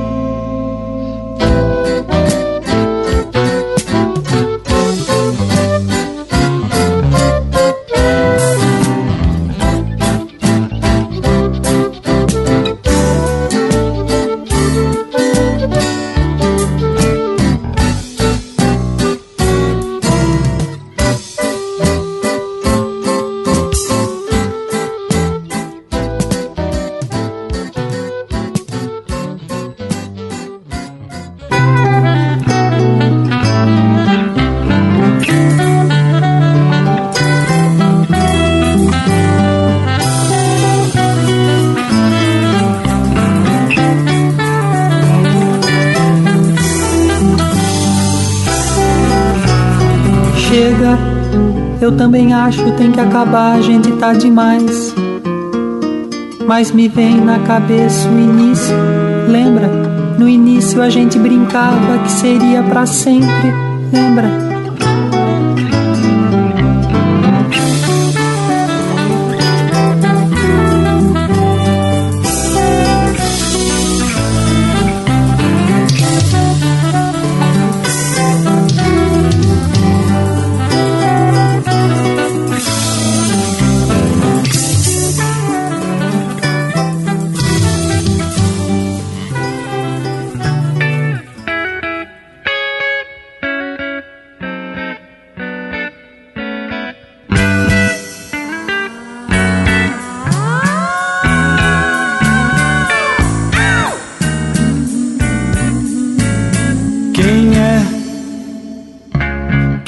Acho 52.43 52.71
tem 52.73 52.91
que 52.91 52.99
acabar, 52.99 53.53
a 53.53 53.61
gente 53.61 53.91
tá 53.93 54.11
demais. 54.13 54.93
Mas 56.45 56.71
me 56.71 56.89
vem 56.89 57.21
na 57.21 57.39
cabeça 57.39 58.09
o 58.09 58.19
início, 58.19 58.75
lembra? 59.29 59.67
No 60.19 60.27
início 60.27 60.81
a 60.81 60.89
gente 60.89 61.17
brincava 61.17 61.99
que 62.03 62.11
seria 62.11 62.61
para 62.61 62.85
sempre, 62.85 63.53
lembra? 63.91 64.52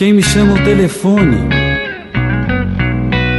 Quem 0.06 0.14
me 0.14 0.22
chama 0.22 0.54
o 0.54 0.64
telefone? 0.64 1.50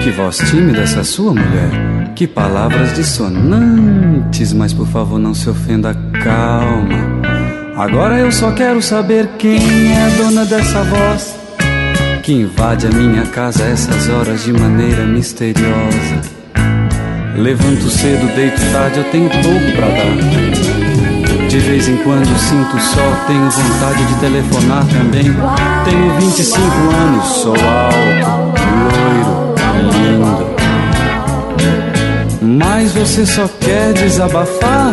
Que 0.02 0.10
voz 0.10 0.38
tímida 0.50 0.80
essa 0.80 1.04
sua 1.04 1.32
mulher. 1.32 2.12
Que 2.16 2.26
palavras 2.26 2.92
dissonantes, 2.92 4.52
mas 4.52 4.72
por 4.72 4.88
favor 4.88 5.16
não 5.16 5.32
se 5.32 5.48
ofenda, 5.48 5.94
calma. 6.24 7.22
Agora 7.76 8.18
eu 8.18 8.32
só 8.32 8.50
quero 8.50 8.82
saber 8.82 9.28
quem 9.38 9.92
é 9.92 10.06
a 10.06 10.08
dona 10.16 10.44
dessa 10.44 10.82
voz 10.82 11.38
que 12.24 12.32
invade 12.32 12.88
a 12.88 12.90
minha 12.90 13.26
casa 13.26 13.62
essas 13.62 14.08
horas 14.08 14.42
de 14.42 14.52
maneira 14.52 15.06
misteriosa. 15.06 16.20
Levanto 17.36 17.88
cedo, 17.88 18.26
deito 18.34 18.60
tarde, 18.72 18.98
eu 18.98 19.04
tenho 19.12 19.30
pouco 19.30 19.72
para 19.76 19.86
dar. 19.86 20.86
De 21.49 21.59
vez 21.61 21.88
em 21.88 21.97
quando 21.99 22.26
sinto 22.38 22.80
só, 22.80 23.24
tenho 23.26 23.49
vontade 23.49 24.05
de 24.05 24.14
telefonar 24.16 24.84
também. 24.86 25.24
Tenho 25.84 26.20
25 26.20 26.61
anos, 26.92 27.26
sou 27.28 27.55
alto, 27.55 28.61
loiro, 28.92 29.55
lindo. 29.92 30.47
Mas 32.42 32.92
você 32.92 33.24
só 33.24 33.49
quer 33.61 33.92
desabafar 33.92 34.92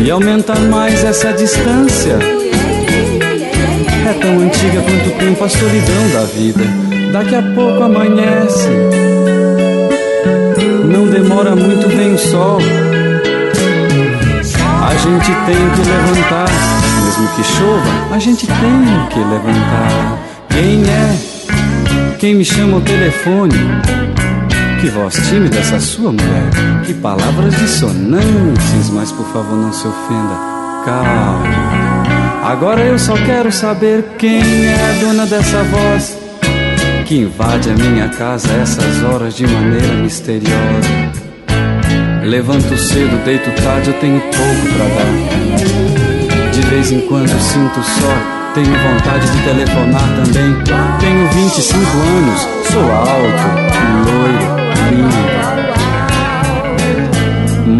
e 0.00 0.10
aumentar 0.10 0.58
mais 0.60 1.02
essa 1.02 1.32
distância. 1.32 2.18
É 4.08 4.12
tão 4.20 4.38
antiga 4.38 4.80
quanto 4.80 5.08
o 5.08 5.18
tempo 5.18 5.44
a 5.44 5.48
solidão 5.48 6.08
da 6.12 6.24
vida. 6.24 6.64
Daqui 7.12 7.34
a 7.34 7.42
pouco 7.42 7.82
amanhece. 7.82 8.68
Não 10.84 11.06
demora 11.06 11.56
muito, 11.56 11.88
vem 11.88 12.14
o 12.14 12.18
sol. 12.18 12.58
A 14.88 14.96
gente 14.96 15.26
tem 15.26 15.70
que 15.70 15.86
levantar, 15.86 16.48
mesmo 17.04 17.28
que 17.36 17.44
chova, 17.44 18.14
a 18.14 18.18
gente 18.18 18.46
tem 18.46 19.06
que 19.10 19.18
levantar. 19.18 20.18
Quem 20.48 20.82
é? 20.82 22.16
Quem 22.18 22.34
me 22.36 22.44
chama 22.44 22.76
ao 22.76 22.80
telefone? 22.80 23.54
Que 24.80 24.88
voz 24.88 25.14
tímida 25.28 25.58
essa 25.58 25.78
sua 25.78 26.10
mulher? 26.10 26.50
Que 26.86 26.94
palavras 26.94 27.54
dissonantes, 27.58 28.88
mas 28.90 29.12
por 29.12 29.26
favor 29.26 29.58
não 29.58 29.72
se 29.74 29.86
ofenda. 29.86 30.34
Calma. 30.86 31.42
Agora 32.44 32.80
eu 32.80 32.98
só 32.98 33.14
quero 33.14 33.52
saber 33.52 34.02
quem 34.16 34.40
é 34.40 34.74
a 34.74 35.04
dona 35.04 35.26
dessa 35.26 35.62
voz 35.64 36.16
que 37.04 37.16
invade 37.16 37.68
a 37.68 37.74
minha 37.74 38.08
casa 38.08 38.50
essas 38.54 39.02
horas 39.02 39.34
de 39.34 39.46
maneira 39.46 39.94
misteriosa. 39.96 41.17
Levanto 42.28 42.76
cedo, 42.76 43.16
deito 43.24 43.50
tarde, 43.62 43.88
eu 43.88 43.94
tenho 44.00 44.20
pouco 44.20 44.66
para 44.76 44.84
dar. 44.84 45.10
De 46.52 46.60
vez 46.60 46.92
em 46.92 47.00
quando 47.00 47.30
sinto 47.40 47.82
só, 47.82 48.14
tenho 48.52 48.66
vontade 48.66 49.26
de 49.30 49.42
telefonar 49.44 50.06
também. 50.14 50.54
Tenho 51.00 51.26
25 51.30 51.80
anos, 51.80 52.46
sou 52.70 52.82
alto, 52.92 53.48
loiro, 54.04 54.46
lindo. 54.90 55.16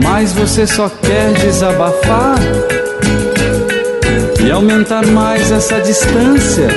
Mas 0.02 0.32
você 0.32 0.66
só 0.66 0.88
quer 0.88 1.34
desabafar 1.34 2.38
e 4.42 4.50
aumentar 4.50 5.06
mais 5.08 5.52
essa 5.52 5.78
distância. 5.78 6.68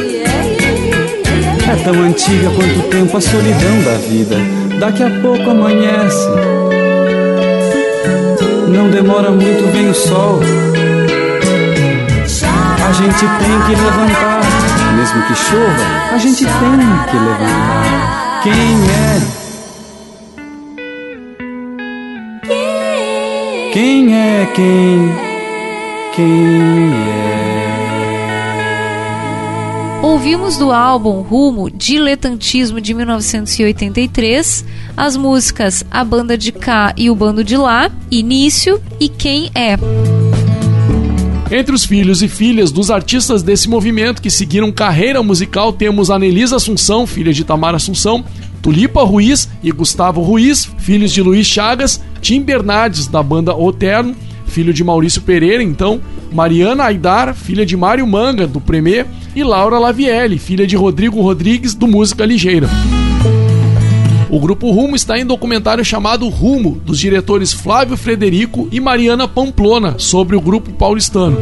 É 1.72 1.76
tão 1.86 1.94
antiga 2.02 2.50
quanto 2.50 2.80
o 2.80 2.84
tempo 2.90 3.16
a 3.16 3.22
solidão 3.22 3.82
da 3.86 3.94
vida. 4.10 4.36
Daqui 4.78 5.04
a 5.04 5.10
pouco 5.22 5.50
amanhece 5.50 6.28
não 8.68 8.89
demora 8.89 9.32
muito, 9.32 9.72
vem 9.72 9.89
o 9.89 9.93
sol. 9.93 10.39
A 12.88 12.93
gente 12.93 13.20
tem 13.20 13.62
que 13.66 13.82
levantar, 13.82 14.41
mesmo 14.95 15.22
que 15.24 15.36
chova, 15.36 16.14
a 16.14 16.18
gente 16.18 16.43
tem 16.45 16.51
que 17.09 17.18
levantar. 17.18 18.41
Quem 18.43 18.89
é? 18.89 19.22
Quem 23.72 24.16
é 24.16 24.47
quem? 24.53 25.16
Quem 26.14 26.93
é? 26.93 27.51
Ouvimos 30.02 30.58
do 30.58 30.72
álbum 30.72 31.22
Rumo 31.22 31.70
Diletantismo 31.70 32.82
de 32.82 32.91
1983 32.91 34.66
as 34.97 35.16
músicas 35.16 35.86
A 35.91 36.04
Banda 36.04 36.36
de 36.36 36.52
Cá 36.52 36.91
e 36.97 37.08
o 37.08 37.16
Bando 37.16 37.43
de 37.43 37.56
Lá, 37.56 37.91
Início 38.10 38.82
e 38.99 39.08
Quem 39.08 39.52
é. 39.54 39.78
Entre 41.52 41.76
os 41.76 41.86
filhos 41.86 42.24
e 42.24 42.28
filhas 42.28 42.72
dos 42.72 42.89
artistas 42.89 43.43
desse 43.43 43.70
movimento 43.70 44.24
que 44.24 44.32
seguiram 44.32 44.72
carreira 44.72 45.22
musical 45.22 45.72
temos 45.72 46.10
Anelisa 46.10 46.56
Assunção, 46.56 47.06
filha 47.06 47.32
de 47.32 47.43
Tamara 47.43 47.78
Assunção, 47.78 48.26
Tulipa 48.60 49.04
Ruiz 49.04 49.47
e 49.62 49.72
Gustavo 49.72 50.22
Ruiz, 50.22 50.68
filhos 50.80 51.12
de 51.12 51.22
Luiz 51.22 51.45
Chagas, 51.45 52.02
Tim 52.22 52.41
Bernardes, 52.41 53.06
da 53.06 53.22
banda 53.22 53.56
Oterno, 53.56 54.16
filho 54.47 54.74
de 54.74 54.84
Maurício 54.84 55.22
Pereira, 55.22 55.62
então, 55.62 56.02
Mariana 56.32 56.86
Aidar, 56.86 57.36
filha 57.36 57.66
de 57.66 57.78
Mário 57.78 58.06
Manga, 58.08 58.47
do 58.47 58.60
Premier, 58.60 59.06
e 59.36 59.44
Laura 59.44 59.80
Lavielli, 59.80 60.38
filha 60.38 60.68
de 60.68 60.76
Rodrigo 60.76 61.22
Rodrigues, 61.22 61.74
do 61.74 61.88
Música 61.88 62.26
Ligeira. 62.26 62.70
O 64.30 64.40
grupo 64.40 64.72
Rumo 64.72 64.96
está 64.96 65.20
em 65.20 65.26
documentário 65.26 65.84
chamado 65.84 66.28
Rumo, 66.30 66.82
dos 66.86 66.98
diretores 67.00 67.52
Flávio 67.52 67.98
Frederico 67.98 68.68
e 68.72 68.80
Mariana 68.80 69.28
Pamplona, 69.28 69.96
sobre 69.98 70.36
o 70.36 70.42
grupo 70.42 70.72
paulistano. 70.72 71.38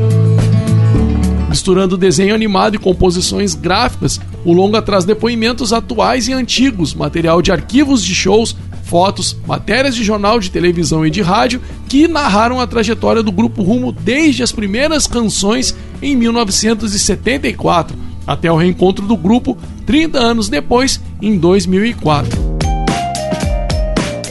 Misturando 1.50 1.98
desenho 1.98 2.34
animado 2.34 2.76
e 2.76 2.80
composições 2.80 3.56
gráficas, 3.56 4.20
o 4.46 4.54
longa 4.54 4.82
traz 4.82 5.04
depoimentos 5.04 5.74
atuais 5.74 6.28
e 6.28 6.34
antigos, 6.34 6.94
material 6.94 7.42
de 7.42 7.52
arquivos 7.52 8.04
de 8.04 8.14
shows, 8.14 8.56
fotos, 8.90 9.38
matérias 9.46 9.96
de 9.96 10.04
jornal 10.04 10.40
de 10.40 10.50
televisão 10.50 11.06
e 11.06 11.12
de 11.12 11.22
rádio 11.22 11.62
que 11.88 12.08
narraram 12.08 12.60
a 12.60 12.68
trajetória 12.68 13.22
do 13.22 13.32
grupo 13.32 13.62
Rumo 13.62 13.92
desde 13.92 14.42
as 14.42 14.52
primeiras 14.52 15.06
canções 15.06 15.76
em 16.02 16.16
1974 16.16 17.96
até 18.26 18.52
o 18.52 18.56
reencontro 18.56 19.06
do 19.06 19.18
grupo 19.18 19.58
30 19.86 20.20
anos 20.20 20.50
depois, 20.50 21.02
em 21.20 21.38
2004. 21.38 22.60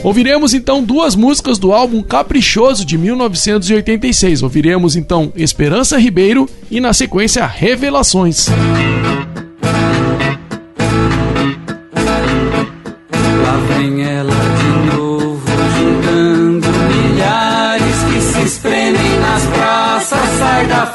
Ouviremos 0.04 0.54
então 0.54 0.82
duas 0.82 1.16
músicas 1.16 1.58
do 1.58 1.72
álbum 1.72 2.00
Caprichoso 2.02 2.84
de 2.84 2.96
1986. 2.96 4.44
Ouviremos 4.44 4.94
então 4.94 5.32
Esperança 5.34 5.98
Ribeiro 5.98 6.48
e 6.70 6.80
na 6.80 6.92
sequência 6.92 7.44
Revelações. 7.44 8.46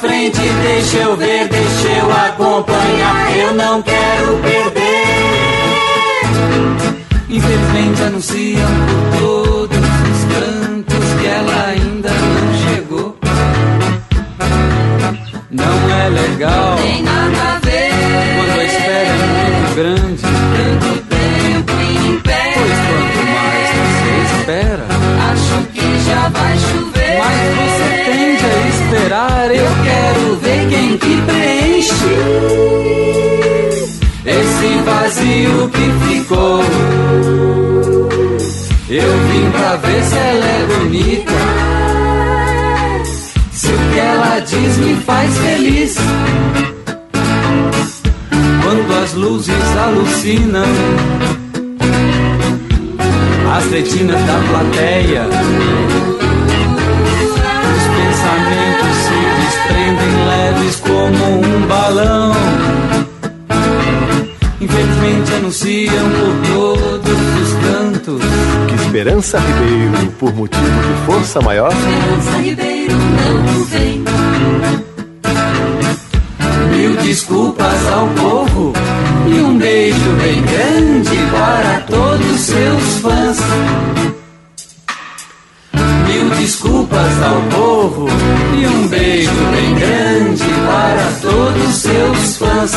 Frente, 0.03 0.41
deixa 0.61 0.97
eu 0.97 1.15
ver, 1.15 1.47
deixa 1.47 1.87
eu 1.87 2.11
acompanhar. 2.11 3.37
Eu 3.37 3.53
não 3.53 3.81
quero 3.81 4.37
perder. 4.39 4.83
Infelizmente 7.29 8.03
anunciam 8.03 8.69
por 9.11 9.19
todos 9.19 9.77
os 9.77 10.23
cantos 10.33 11.21
que 11.21 11.27
ela 11.27 11.67
ainda 11.67 12.09
não 12.09 12.75
chegou. 12.75 13.17
Não 15.49 15.89
é 15.89 16.09
legal. 16.09 16.77
Que 30.97 31.21
preenche 31.21 31.93
esse 34.25 34.81
vazio 34.85 35.69
que 35.69 35.91
ficou. 36.07 36.61
Eu 38.89 39.17
vim 39.27 39.49
pra 39.51 39.75
ver 39.77 40.03
se 40.03 40.15
ela 40.15 40.45
é 40.45 40.65
bonita. 40.77 41.31
Se 43.51 43.67
o 43.67 43.77
que 43.91 43.99
ela 43.99 44.39
diz 44.39 44.77
me 44.77 44.95
faz 44.97 45.37
feliz. 45.37 45.95
Quando 48.63 49.03
as 49.03 49.13
luzes 49.13 49.77
alucinam, 49.77 50.65
as 53.55 53.65
retinas 53.71 54.21
da 54.25 54.39
plateia, 54.49 55.27
os 57.69 57.83
pensamentos 57.97 58.95
se 59.03 59.17
desprendem 59.41 60.25
leves 60.27 60.42
como 60.77 61.39
um 61.39 61.67
balão. 61.67 62.33
Infelizmente 64.59 65.33
anunciam 65.33 66.09
por 66.09 66.53
todos 66.53 67.19
os 67.41 67.53
cantos. 67.65 68.21
Que 68.67 68.75
Esperança 68.75 69.39
Ribeiro, 69.39 70.11
por 70.19 70.33
motivo 70.33 70.63
de 70.63 71.05
força 71.05 71.41
maior, 71.41 71.71
Esperança 71.71 72.37
Ribeiro 72.37 72.95
não 72.95 73.63
vem. 73.65 74.03
Mil 76.69 76.95
desculpas 76.97 77.87
ao 77.87 78.07
povo 78.09 78.73
e 79.27 79.41
um 79.41 79.57
beijo 79.57 80.11
bem 80.21 80.41
grande 80.41 81.17
para 81.31 81.79
todos 81.81 82.39
seus 82.39 82.99
fãs. 83.01 83.37
Mil 86.07 86.29
desculpas 86.37 87.23
ao 87.23 87.41
povo 87.43 88.07
beijo 89.03 89.31
bem 89.51 89.75
grande 89.75 90.43
para 90.65 91.11
todos 91.21 91.75
seus 91.75 92.37
fãs. 92.37 92.71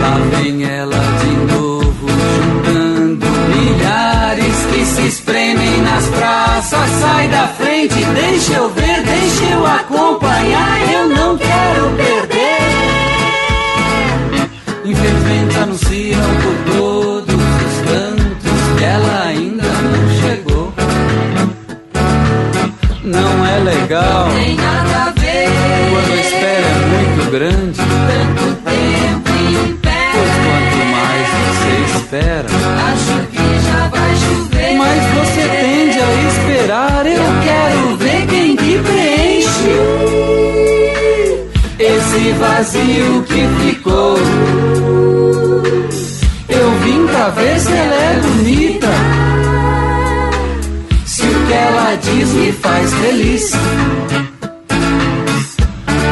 Lá 0.00 0.18
vem 0.30 0.62
ela 0.62 1.00
de 1.20 1.52
novo, 1.52 2.06
juntando 2.36 3.26
milhares 3.26 4.56
que 4.72 4.84
se 4.84 5.06
espremem 5.08 5.82
nas 5.82 6.06
praças. 6.06 6.90
Sai 7.00 7.28
da 7.28 7.48
frente, 7.48 8.04
deixa 8.04 8.52
eu 8.52 8.70
ver, 8.70 9.02
deixa 9.02 9.44
eu 9.52 9.66
acompanhar. 9.66 10.92
Eu 10.92 11.08
não 11.08 11.36
quero 11.36 11.90
perder. 11.96 12.36
Infelizmente 14.84 15.56
anunciam 15.56 16.20
por 16.20 16.72
todos 16.72 16.95
Não 23.06 23.46
é 23.46 23.58
legal 23.60 24.28
Tem 24.34 24.56
nada 24.56 24.96
a 25.04 25.10
ver. 25.20 25.48
quando 25.90 26.12
a 26.12 26.16
espera 26.16 26.66
é 26.66 26.86
muito 26.86 27.30
grande. 27.30 27.78
Tanto 27.78 28.44
tempo 28.64 29.30
em 29.38 29.76
pé. 29.76 30.10
Pois 30.12 30.32
quanto 30.44 30.78
mais 30.90 31.28
você 31.46 31.72
espera, 31.98 32.46
Acho 32.90 33.16
que 33.28 33.46
já 33.66 33.86
vai 33.88 34.12
chover. 34.16 34.76
mas 34.76 35.02
você 35.14 35.42
tende 35.48 35.98
a 36.00 36.10
esperar. 36.28 37.06
Eu 37.06 37.26
quero 37.44 37.96
ver 37.96 38.26
quem 38.26 38.56
que 38.56 38.78
preenche 38.78 39.76
esse 41.78 42.32
vazio 42.32 43.22
que 43.22 43.46
ficou. 43.70 44.18
Eu 46.48 46.70
vim 46.82 47.06
pra 47.06 47.28
ver 47.30 47.60
se 47.60 47.70
ela 47.72 47.94
é 47.94 48.15
diz 52.06 52.32
me 52.32 52.52
faz 52.52 52.92
feliz. 52.94 53.52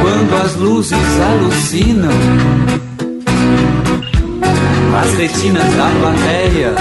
Quando 0.01 0.43
as 0.45 0.57
luzes 0.57 1.21
alucinam, 1.21 2.11
as 5.01 5.15
retinas 5.15 5.75
da 5.75 5.91
plateia. 6.01 6.75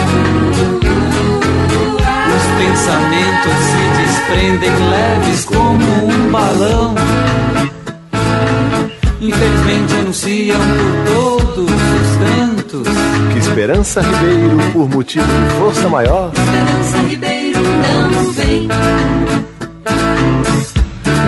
Os 2.35 2.43
pensamentos 2.57 3.57
se 3.69 3.83
desprendem 4.01 4.71
leves 4.89 5.45
como 5.45 5.85
um 6.05 6.31
balão. 6.31 6.95
Infelizmente 9.21 9.93
anunciam 10.01 10.59
por 11.07 11.53
todos 11.53 11.71
os 11.71 12.17
cantos. 12.17 12.87
que 13.31 13.39
Esperança 13.39 14.01
Ribeiro, 14.01 14.57
por 14.73 14.89
motivo 14.89 15.25
de 15.25 15.55
força 15.55 15.87
maior, 15.87 16.31
Esperança 16.33 16.97
Ribeiro 17.07 17.22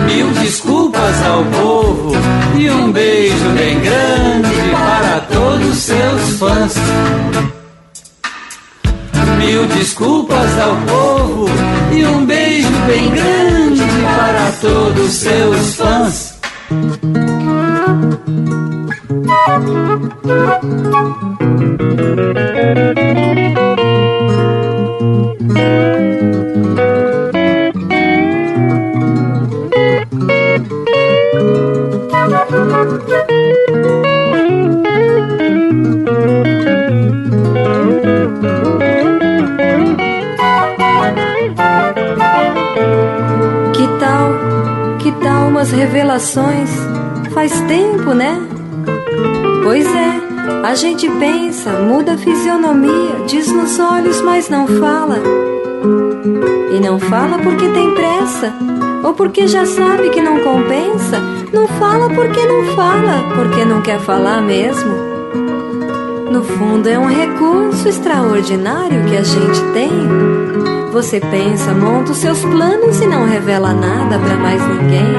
Mil 0.06 0.30
desculpas 0.42 1.22
ao 1.26 1.44
povo 1.44 2.12
e 2.58 2.70
um 2.70 2.92
beijo 2.92 3.48
bem 3.54 3.80
grande 3.80 4.54
para 4.72 5.20
todos 5.20 5.76
seus 5.78 6.38
fãs. 6.38 6.74
Mil 9.38 9.66
desculpas 9.66 10.58
ao 10.58 10.76
povo 10.76 11.48
e 11.92 12.04
um 12.04 12.24
beijo 12.24 12.72
bem 12.86 13.10
grande 13.10 13.82
para 14.02 14.52
todos 14.60 15.12
seus 15.12 15.74
fãs. 15.74 16.36
Tal 45.26 45.48
umas 45.48 45.72
revelações? 45.72 46.70
Faz 47.34 47.50
tempo, 47.62 48.14
né? 48.14 48.40
Pois 49.64 49.84
é, 49.84 50.20
a 50.62 50.72
gente 50.76 51.10
pensa, 51.10 51.70
muda 51.80 52.12
a 52.12 52.16
fisionomia, 52.16 53.24
diz 53.26 53.50
nos 53.50 53.76
olhos, 53.80 54.20
mas 54.20 54.48
não 54.48 54.68
fala. 54.68 55.18
E 56.70 56.78
não 56.78 57.00
fala 57.00 57.38
porque 57.40 57.68
tem 57.70 57.92
pressa, 57.92 58.54
ou 59.02 59.14
porque 59.14 59.48
já 59.48 59.66
sabe 59.66 60.10
que 60.10 60.22
não 60.22 60.38
compensa. 60.38 61.18
Não 61.52 61.66
fala 61.66 62.08
porque 62.08 62.46
não 62.46 62.76
fala, 62.76 63.24
porque 63.34 63.64
não 63.64 63.82
quer 63.82 63.98
falar 63.98 64.40
mesmo. 64.40 64.94
No 66.30 66.44
fundo, 66.44 66.88
é 66.88 66.96
um 66.96 67.06
recurso 67.56 67.88
extraordinário 67.88 69.04
que 69.06 69.16
a 69.16 69.22
gente 69.22 69.60
tem. 69.72 69.90
Você 70.92 71.20
pensa, 71.20 71.72
monta 71.72 72.12
os 72.12 72.18
seus 72.18 72.40
planos 72.44 73.00
e 73.00 73.06
não 73.06 73.26
revela 73.26 73.72
nada 73.72 74.18
pra 74.18 74.36
mais 74.36 74.60
ninguém. 74.68 75.14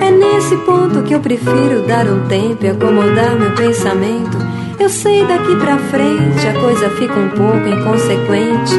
É 0.00 0.10
nesse 0.10 0.56
ponto 0.58 1.02
que 1.02 1.14
eu 1.14 1.20
prefiro 1.20 1.82
dar 1.86 2.06
um 2.06 2.26
tempo 2.26 2.64
e 2.64 2.70
acomodar 2.70 3.36
meu 3.36 3.52
pensamento. 3.52 4.36
Eu 4.78 4.88
sei 4.88 5.24
daqui 5.26 5.54
pra 5.56 5.78
frente 5.78 6.46
a 6.46 6.60
coisa 6.60 6.90
fica 6.90 7.14
um 7.14 7.28
pouco 7.30 7.68
inconsequente. 7.68 8.74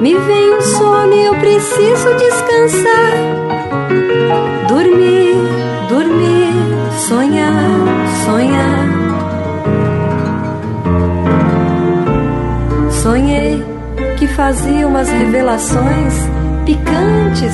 Me 0.00 0.14
vem 0.14 0.54
um 0.54 0.62
sono 0.62 1.12
e 1.12 1.24
eu 1.24 1.34
preciso 1.34 2.14
descansar. 2.18 3.12
Dormir, 4.68 5.34
dormir, 5.88 6.52
sonhar, 7.08 7.52
sonhar. 8.24 8.81
Sonhei 13.02 13.60
que 14.16 14.28
fazia 14.28 14.86
umas 14.86 15.08
revelações 15.10 16.14
picantes, 16.64 17.52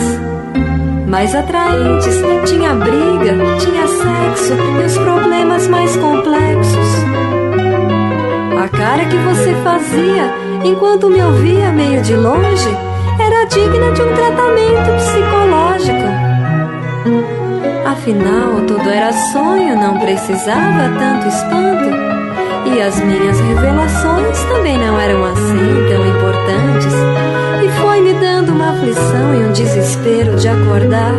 mais 1.06 1.34
atraentes. 1.34 2.16
Tinha 2.44 2.74
briga, 2.74 3.32
tinha 3.58 3.86
sexo 3.86 4.52
e 4.78 4.84
os 4.84 4.98
problemas 4.98 5.66
mais 5.68 5.96
complexos. 5.96 6.88
A 8.62 8.68
cara 8.68 9.06
que 9.06 9.16
você 9.16 9.54
fazia 9.64 10.34
enquanto 10.64 11.08
me 11.08 11.22
ouvia 11.22 11.72
meio 11.72 12.02
de 12.02 12.14
longe 12.14 12.68
era 13.18 13.44
digna 13.44 13.90
de 13.92 14.02
um 14.02 14.14
tratamento 14.14 14.92
psicológico. 14.98 16.08
Afinal, 17.86 18.66
tudo 18.66 18.86
era 18.90 19.14
sonho, 19.14 19.80
não 19.80 19.98
precisava 19.98 20.90
tanto 20.98 21.26
espanto. 21.26 22.17
E 22.74 22.82
as 22.82 23.00
minhas 23.00 23.40
revelações 23.40 24.44
também 24.44 24.76
não 24.78 25.00
eram 25.00 25.24
assim 25.24 25.88
tão 25.90 26.06
importantes. 26.06 26.92
E 27.64 27.68
foi 27.80 28.00
me 28.02 28.12
dando 28.14 28.52
uma 28.52 28.70
aflição 28.72 29.34
e 29.34 29.44
um 29.46 29.52
desespero 29.52 30.36
de 30.36 30.48
acordar. 30.48 31.14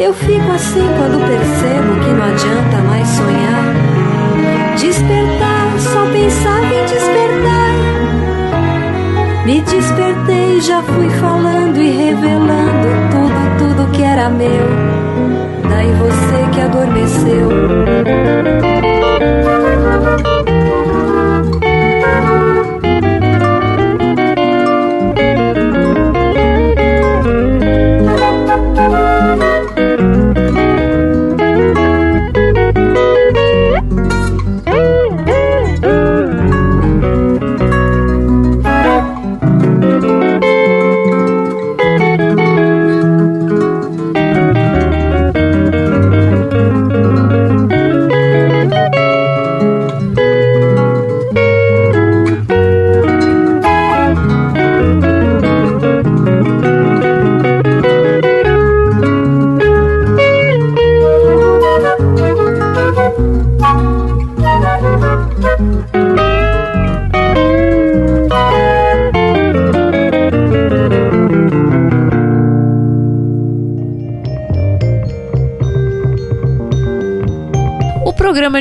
Eu 0.00 0.12
fico 0.12 0.50
assim 0.52 0.86
quando 0.98 1.24
percebo 1.26 1.94
que 2.00 2.10
não 2.10 2.24
adianta 2.24 2.76
mais 2.88 3.08
sonhar. 3.08 3.72
Despertar, 4.76 5.78
só 5.78 6.06
pensava 6.10 6.74
em 6.74 6.84
despertar. 6.86 7.22
Me 9.46 9.60
despertei, 9.60 10.60
já 10.60 10.82
fui 10.82 11.08
falando 11.20 11.76
e 11.80 11.90
revelando 11.90 12.88
tudo, 13.10 13.58
tudo 13.58 13.90
que 13.92 14.02
era 14.02 14.28
meu. 14.28 14.68
Daí 15.68 15.92
você 15.92 16.50
que 16.52 16.60
adormeceu. 16.60 17.48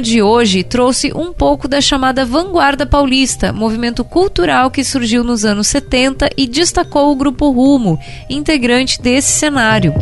De 0.02 0.22
hoje 0.22 0.64
trouxe 0.64 1.14
um 1.14 1.32
pouco 1.32 1.68
da 1.68 1.80
chamada 1.80 2.26
Vanguarda 2.26 2.86
Paulista, 2.86 3.54
movimento 3.54 4.04
cultural 4.04 4.72
que 4.72 4.84
surgiu 4.84 5.24
nos 5.24 5.46
anos 5.46 5.68
70 5.68 6.30
e 6.36 6.48
destacou 6.48 7.12
o 7.12 7.16
Grupo 7.16 7.50
Rumo, 7.52 8.00
integrante 8.30 9.02
desse 9.02 9.30
cenário. 9.32 9.94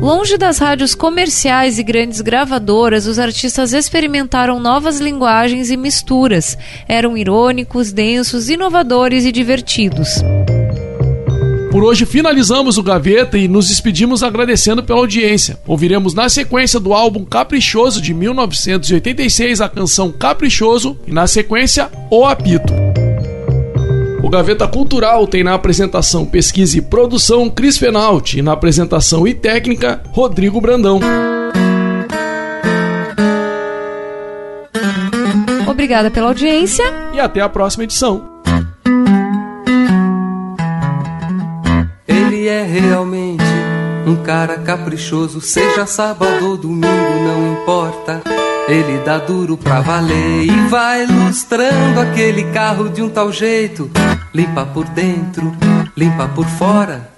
Longe 0.00 0.38
das 0.38 0.58
rádios 0.58 0.94
comerciais 0.94 1.78
e 1.78 1.82
grandes 1.82 2.20
gravadoras, 2.20 3.06
os 3.06 3.18
artistas 3.18 3.72
experimentaram 3.72 4.58
novas 4.60 5.00
linguagens 5.00 5.70
e 5.70 5.76
misturas. 5.76 6.56
Eram 6.88 7.16
irônicos, 7.16 7.92
densos, 7.92 8.48
inovadores 8.48 9.24
e 9.24 9.32
divertidos. 9.32 10.22
Por 11.78 11.84
hoje 11.84 12.04
finalizamos 12.04 12.76
o 12.76 12.82
Gaveta 12.82 13.38
e 13.38 13.46
nos 13.46 13.68
despedimos 13.68 14.24
agradecendo 14.24 14.82
pela 14.82 14.98
audiência. 14.98 15.60
Ouviremos 15.64 16.12
na 16.12 16.28
sequência 16.28 16.80
do 16.80 16.92
álbum 16.92 17.24
Caprichoso 17.24 18.02
de 18.02 18.12
1986 18.12 19.60
a 19.60 19.68
canção 19.68 20.10
Caprichoso 20.10 20.98
e 21.06 21.12
na 21.12 21.28
sequência 21.28 21.88
O 22.10 22.26
Apito. 22.26 22.72
O 24.24 24.28
Gaveta 24.28 24.66
Cultural 24.66 25.24
tem 25.28 25.44
na 25.44 25.54
apresentação, 25.54 26.26
pesquisa 26.26 26.76
e 26.76 26.82
produção 26.82 27.48
Cris 27.48 27.78
Fenalti 27.78 28.40
e 28.40 28.42
na 28.42 28.54
apresentação 28.54 29.24
e 29.24 29.32
técnica 29.32 30.02
Rodrigo 30.10 30.60
Brandão. 30.60 30.98
Obrigada 35.64 36.10
pela 36.10 36.26
audiência 36.26 36.92
e 37.14 37.20
até 37.20 37.40
a 37.40 37.48
próxima 37.48 37.84
edição. 37.84 38.37
Ele 42.38 42.46
é 42.46 42.62
realmente 42.62 43.42
um 44.06 44.14
cara 44.14 44.58
caprichoso, 44.58 45.40
seja 45.40 45.84
sábado 45.86 46.50
ou 46.50 46.56
domingo, 46.56 46.86
não 46.86 47.52
importa. 47.52 48.22
Ele 48.68 48.98
dá 48.98 49.18
duro 49.18 49.56
pra 49.56 49.80
valer 49.80 50.44
e 50.44 50.68
vai 50.68 51.04
lustrando 51.04 51.98
aquele 51.98 52.44
carro 52.52 52.90
de 52.90 53.02
um 53.02 53.08
tal 53.08 53.32
jeito. 53.32 53.90
Limpa 54.32 54.64
por 54.66 54.84
dentro, 54.90 55.52
limpa 55.96 56.28
por 56.28 56.46
fora, 56.46 57.10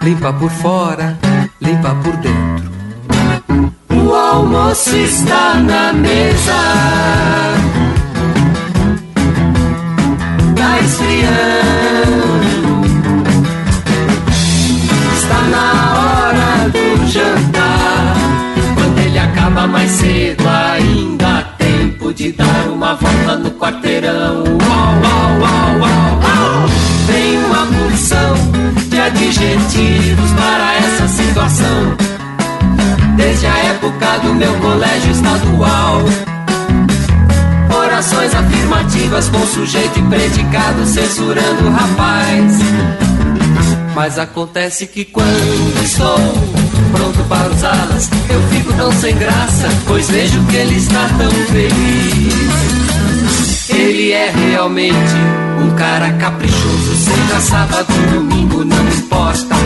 limpa 0.00 0.32
por 0.32 0.50
fora, 0.50 1.18
limpa 1.60 1.96
por 1.96 2.16
dentro. 2.18 2.70
O 3.90 4.14
almoço 4.14 4.96
está 4.96 5.54
na 5.54 5.92
mesa. 5.92 6.52
Tá 10.54 10.78
esfriando 10.78 12.27
está 15.28 15.42
na 15.42 15.68
hora 15.98 16.68
do 16.70 17.06
jantar. 17.06 18.16
Quando 18.74 18.98
ele 18.98 19.18
acaba 19.18 19.66
mais 19.66 19.90
cedo, 19.90 20.44
ainda 20.48 21.38
há 21.38 21.42
tempo 21.58 22.12
de 22.14 22.32
dar 22.32 22.68
uma 22.72 22.94
volta 22.94 23.36
no 23.36 23.50
quarteirão. 23.50 24.42
Uau, 24.44 25.40
uau, 25.40 25.80
uau, 25.80 26.68
Tem 27.06 27.38
uma 27.44 27.66
porção 27.66 28.34
de 28.88 28.98
adjetivos 28.98 30.30
para 30.32 30.74
essa 30.76 31.08
situação. 31.08 31.96
Desde 33.16 33.46
a 33.46 33.58
época 33.74 34.18
do 34.22 34.34
meu 34.34 34.54
colégio 34.54 35.12
estadual. 35.12 36.04
Orações 37.70 38.34
afirmativas 38.34 39.28
com 39.28 39.46
sujeito 39.46 39.98
e 39.98 40.02
predicado 40.02 40.86
censurando 40.86 41.66
o 41.66 41.70
rapaz. 41.70 43.07
Mas 43.98 44.16
acontece 44.16 44.86
que 44.86 45.04
quando 45.04 45.82
estou 45.82 46.16
pronto 46.92 47.18
para 47.28 47.48
usá-las, 47.48 48.08
eu 48.30 48.40
fico 48.48 48.72
tão 48.74 48.92
sem 48.92 49.12
graça, 49.16 49.68
pois 49.88 50.08
vejo 50.08 50.40
que 50.44 50.54
ele 50.54 50.76
está 50.76 51.08
tão 51.18 51.28
feliz. 51.28 52.32
Ele 53.68 54.12
é 54.12 54.30
realmente 54.30 54.94
um 55.60 55.74
cara 55.74 56.12
caprichoso, 56.12 56.94
seja 56.94 57.40
sábado, 57.40 57.92
domingo, 58.14 58.64
não 58.64 58.88
importa. 58.88 59.56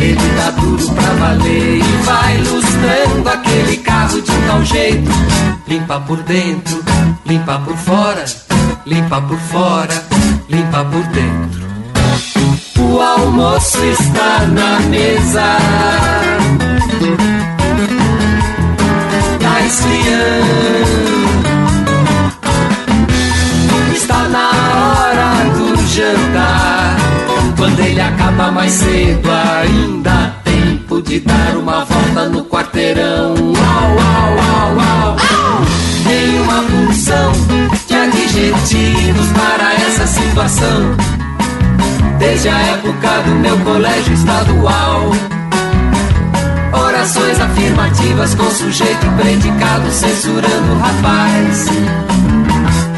Ele 0.00 0.30
dá 0.36 0.50
duro 0.52 0.88
pra 0.94 1.14
valer 1.14 1.78
e 1.78 2.04
vai 2.04 2.38
lustrando 2.38 3.28
aquele 3.28 3.78
carro 3.78 4.22
de 4.22 4.32
tal 4.46 4.64
jeito. 4.64 5.10
Limpa 5.66 5.98
por 5.98 6.22
dentro, 6.22 6.84
limpa 7.26 7.58
por 7.58 7.76
fora, 7.76 8.24
limpa 8.86 9.20
por 9.20 9.40
fora, 9.40 10.04
limpa 10.48 10.84
por 10.84 11.02
dentro. 11.08 11.71
O 12.92 13.00
almoço 13.00 13.82
está 13.86 14.46
na 14.48 14.78
mesa. 14.80 15.56
Tá 19.40 19.60
esfriando. 19.62 20.92
Está 23.94 24.28
na 24.28 24.50
hora 24.50 25.30
do 25.56 25.74
jantar. 25.86 26.96
Quando 27.56 27.80
ele 27.80 28.00
acaba 28.00 28.52
mais 28.52 28.72
cedo, 28.72 29.30
ainda 29.30 30.10
há 30.10 30.30
tempo 30.44 31.00
de 31.00 31.20
dar 31.20 31.56
uma 31.56 31.86
volta 31.86 32.28
no 32.28 32.44
quarteirão. 32.44 33.34
Uau, 33.38 33.96
uau, 33.96 34.36
uau, 34.36 34.76
uau. 34.76 35.16
Tem 36.06 36.40
uma 36.40 36.62
porção 36.62 37.32
de 37.86 37.94
adjetivos 37.94 39.28
para 39.28 39.72
essa 39.76 40.06
situação. 40.06 41.11
Desde 42.22 42.48
a 42.48 42.56
época 42.56 43.22
do 43.24 43.34
meu 43.34 43.58
colégio 43.58 44.14
estadual. 44.14 45.10
Orações 46.72 47.40
afirmativas 47.40 48.32
com 48.36 48.48
sujeito 48.48 49.06
predicado 49.20 49.90
censurando 49.90 50.72
o 50.72 50.78
rapaz. 50.78 51.66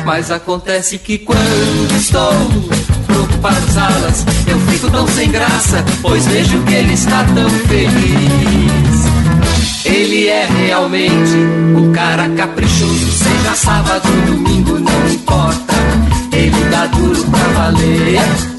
Mas 0.04 0.30
acontece 0.30 0.98
que 0.98 1.16
quando 1.16 1.96
estou 1.96 2.34
para 3.40 3.58
usá-las, 3.60 4.26
eu 4.46 4.60
fico 4.70 4.90
tão 4.90 5.08
sem 5.08 5.30
graça, 5.30 5.82
pois 6.02 6.26
vejo 6.26 6.62
que 6.64 6.74
ele 6.74 6.92
está 6.92 7.24
tão 7.34 7.48
feliz. 7.48 9.04
Ele 9.86 10.28
é 10.28 10.46
realmente 10.46 11.34
um 11.74 11.90
cara 11.92 12.28
caprichoso, 12.28 13.10
seja 13.10 13.54
sábado 13.54 14.06
ou 14.06 14.34
domingo, 14.34 14.78
não 14.78 15.08
importa. 15.08 15.74
Ele 16.30 16.68
dá 16.70 16.84
duro 16.88 17.24
pra 17.24 17.62
valer. 17.62 18.53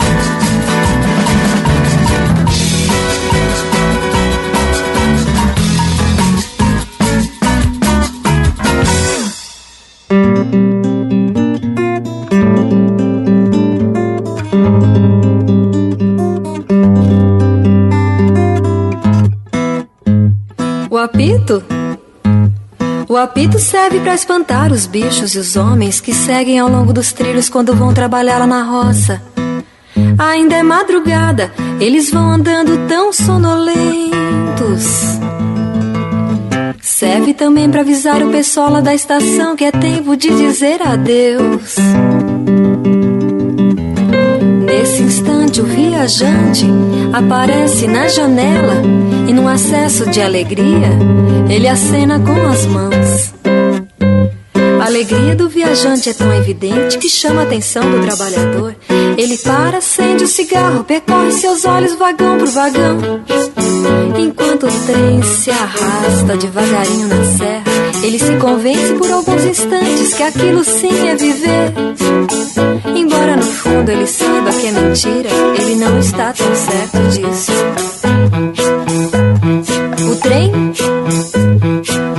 Apito 23.26 23.58
serve 23.58 24.00
para 24.00 24.14
espantar 24.14 24.72
os 24.72 24.86
bichos 24.86 25.34
e 25.34 25.40
os 25.40 25.56
homens 25.56 26.00
que 26.00 26.14
seguem 26.14 26.60
ao 26.60 26.70
longo 26.70 26.94
dos 26.94 27.12
trilhos 27.12 27.50
quando 27.50 27.76
vão 27.76 27.92
trabalhar 27.92 28.38
lá 28.38 28.46
na 28.46 28.62
roça. 28.64 29.22
Ainda 30.18 30.56
é 30.56 30.64
madrugada, 30.64 31.52
eles 31.80 32.12
vão 32.12 32.32
andando 32.32 32.88
tão 32.88 33.12
sonolentos. 33.12 34.84
Serve 36.82 37.34
também 37.34 37.70
para 37.70 37.82
avisar 37.82 38.22
o 38.22 38.32
pessoal 38.32 38.70
lá 38.70 38.80
da 38.80 38.94
estação 38.94 39.56
que 39.56 39.66
é 39.66 39.72
tempo 39.72 40.16
de 40.16 40.30
dizer 40.30 40.82
adeus. 40.84 41.76
Nesse 44.96 45.04
instante, 45.04 45.60
o 45.60 45.66
viajante 45.66 46.66
aparece 47.12 47.86
na 47.86 48.08
janela 48.08 48.82
e, 49.28 49.34
num 49.34 49.46
acesso 49.46 50.10
de 50.10 50.22
alegria, 50.22 50.88
ele 51.50 51.68
acena 51.68 52.18
com 52.18 52.48
as 52.48 52.66
mãos. 52.66 53.34
A 54.82 54.86
alegria 54.86 55.36
do 55.36 55.50
viajante 55.50 56.10
é 56.10 56.14
tão 56.14 56.34
evidente 56.34 56.98
que 56.98 57.10
chama 57.10 57.42
a 57.42 57.44
atenção 57.44 57.84
do 57.92 58.00
trabalhador. 58.04 58.74
Ele 59.18 59.38
para, 59.40 59.80
acende 59.80 60.24
o 60.24 60.28
cigarro, 60.28 60.86
percorre 60.86 61.34
seus 61.34 61.66
olhos 61.66 61.94
vagão 61.96 62.38
por 62.38 62.48
vagão. 62.48 62.98
Enquanto 64.18 64.66
o 64.66 64.86
trem 64.86 65.22
se 65.24 65.52
arrasta 65.52 66.38
devagarinho 66.38 67.10
na 67.10 67.24
serra, 67.38 67.64
ele 68.02 68.18
se 68.18 68.34
convence 68.38 68.94
por 68.94 69.12
alguns 69.12 69.44
instantes 69.44 70.14
que 70.14 70.24
aquilo 70.24 70.64
sim 70.64 71.10
é 71.10 71.16
viver. 71.16 71.74
Embora 72.94 73.36
no 73.38 73.44
fundo 73.44 73.90
ele 73.90 74.08
saiba 74.08 74.52
que 74.52 74.68
é 74.68 74.72
mentira, 74.72 75.30
ele 75.58 75.76
não 75.76 75.98
está 76.00 76.34
tão 76.34 76.56
certo 76.56 76.98
disso. 77.10 77.52
O 80.12 80.16
trem? 80.18 80.52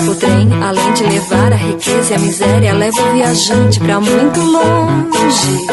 O 0.08 0.14
trem, 0.14 0.48
além 0.62 0.92
de 0.94 1.04
levar 1.04 1.52
a 1.52 1.56
riqueza 1.56 2.12
e 2.12 2.16
a 2.16 2.18
miséria, 2.18 2.72
leva 2.72 3.00
o 3.00 3.12
viajante 3.12 3.80
pra 3.80 4.00
muito 4.00 4.40
longe. 4.40 5.66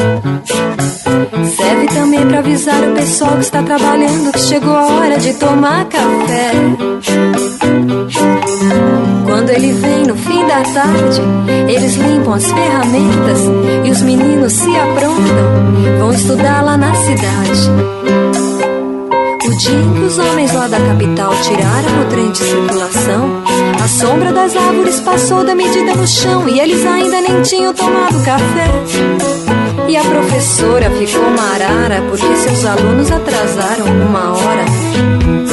Serve 1.55 1.87
também 1.87 2.27
pra 2.27 2.39
avisar 2.39 2.83
o 2.83 2.93
pessoal 2.93 3.33
que 3.35 3.41
está 3.41 3.63
trabalhando 3.63 4.31
que 4.31 4.39
chegou 4.39 4.75
a 4.75 4.85
hora 4.85 5.17
de 5.17 5.33
tomar 5.33 5.85
café. 5.85 6.51
Ele 9.55 9.71
vem 9.71 10.03
no 10.07 10.15
fim 10.15 10.47
da 10.47 10.63
tarde, 10.63 11.21
eles 11.67 11.95
limpam 11.95 12.33
as 12.33 12.51
ferramentas 12.51 13.39
e 13.85 13.91
os 13.91 14.01
meninos 14.01 14.51
se 14.51 14.69
aprontam, 14.75 15.99
vão 15.99 16.11
estudar 16.11 16.63
lá 16.63 16.75
na 16.75 16.91
cidade. 16.95 17.69
O 19.45 19.55
dia 19.55 19.79
em 19.79 19.93
que 19.93 19.99
os 19.99 20.17
homens 20.17 20.51
lá 20.53 20.67
da 20.67 20.79
capital 20.79 21.35
tiraram 21.43 22.01
o 22.01 22.05
trem 22.09 22.31
de 22.31 22.39
circulação, 22.39 23.43
a 23.83 23.87
sombra 23.87 24.33
das 24.33 24.55
árvores 24.57 24.99
passou 25.01 25.45
da 25.45 25.53
medida 25.53 25.93
no 25.93 26.07
chão 26.07 26.49
e 26.49 26.59
eles 26.59 26.83
ainda 26.83 27.21
nem 27.21 27.41
tinham 27.43 27.75
tomado 27.75 28.25
café. 28.25 28.71
E 29.87 29.95
a 29.95 30.03
professora 30.03 30.89
ficou 30.89 31.29
marara 31.29 32.01
porque 32.09 32.35
seus 32.37 32.65
alunos 32.65 33.11
atrasaram 33.11 33.85
uma 33.85 34.33
hora. 34.33 35.52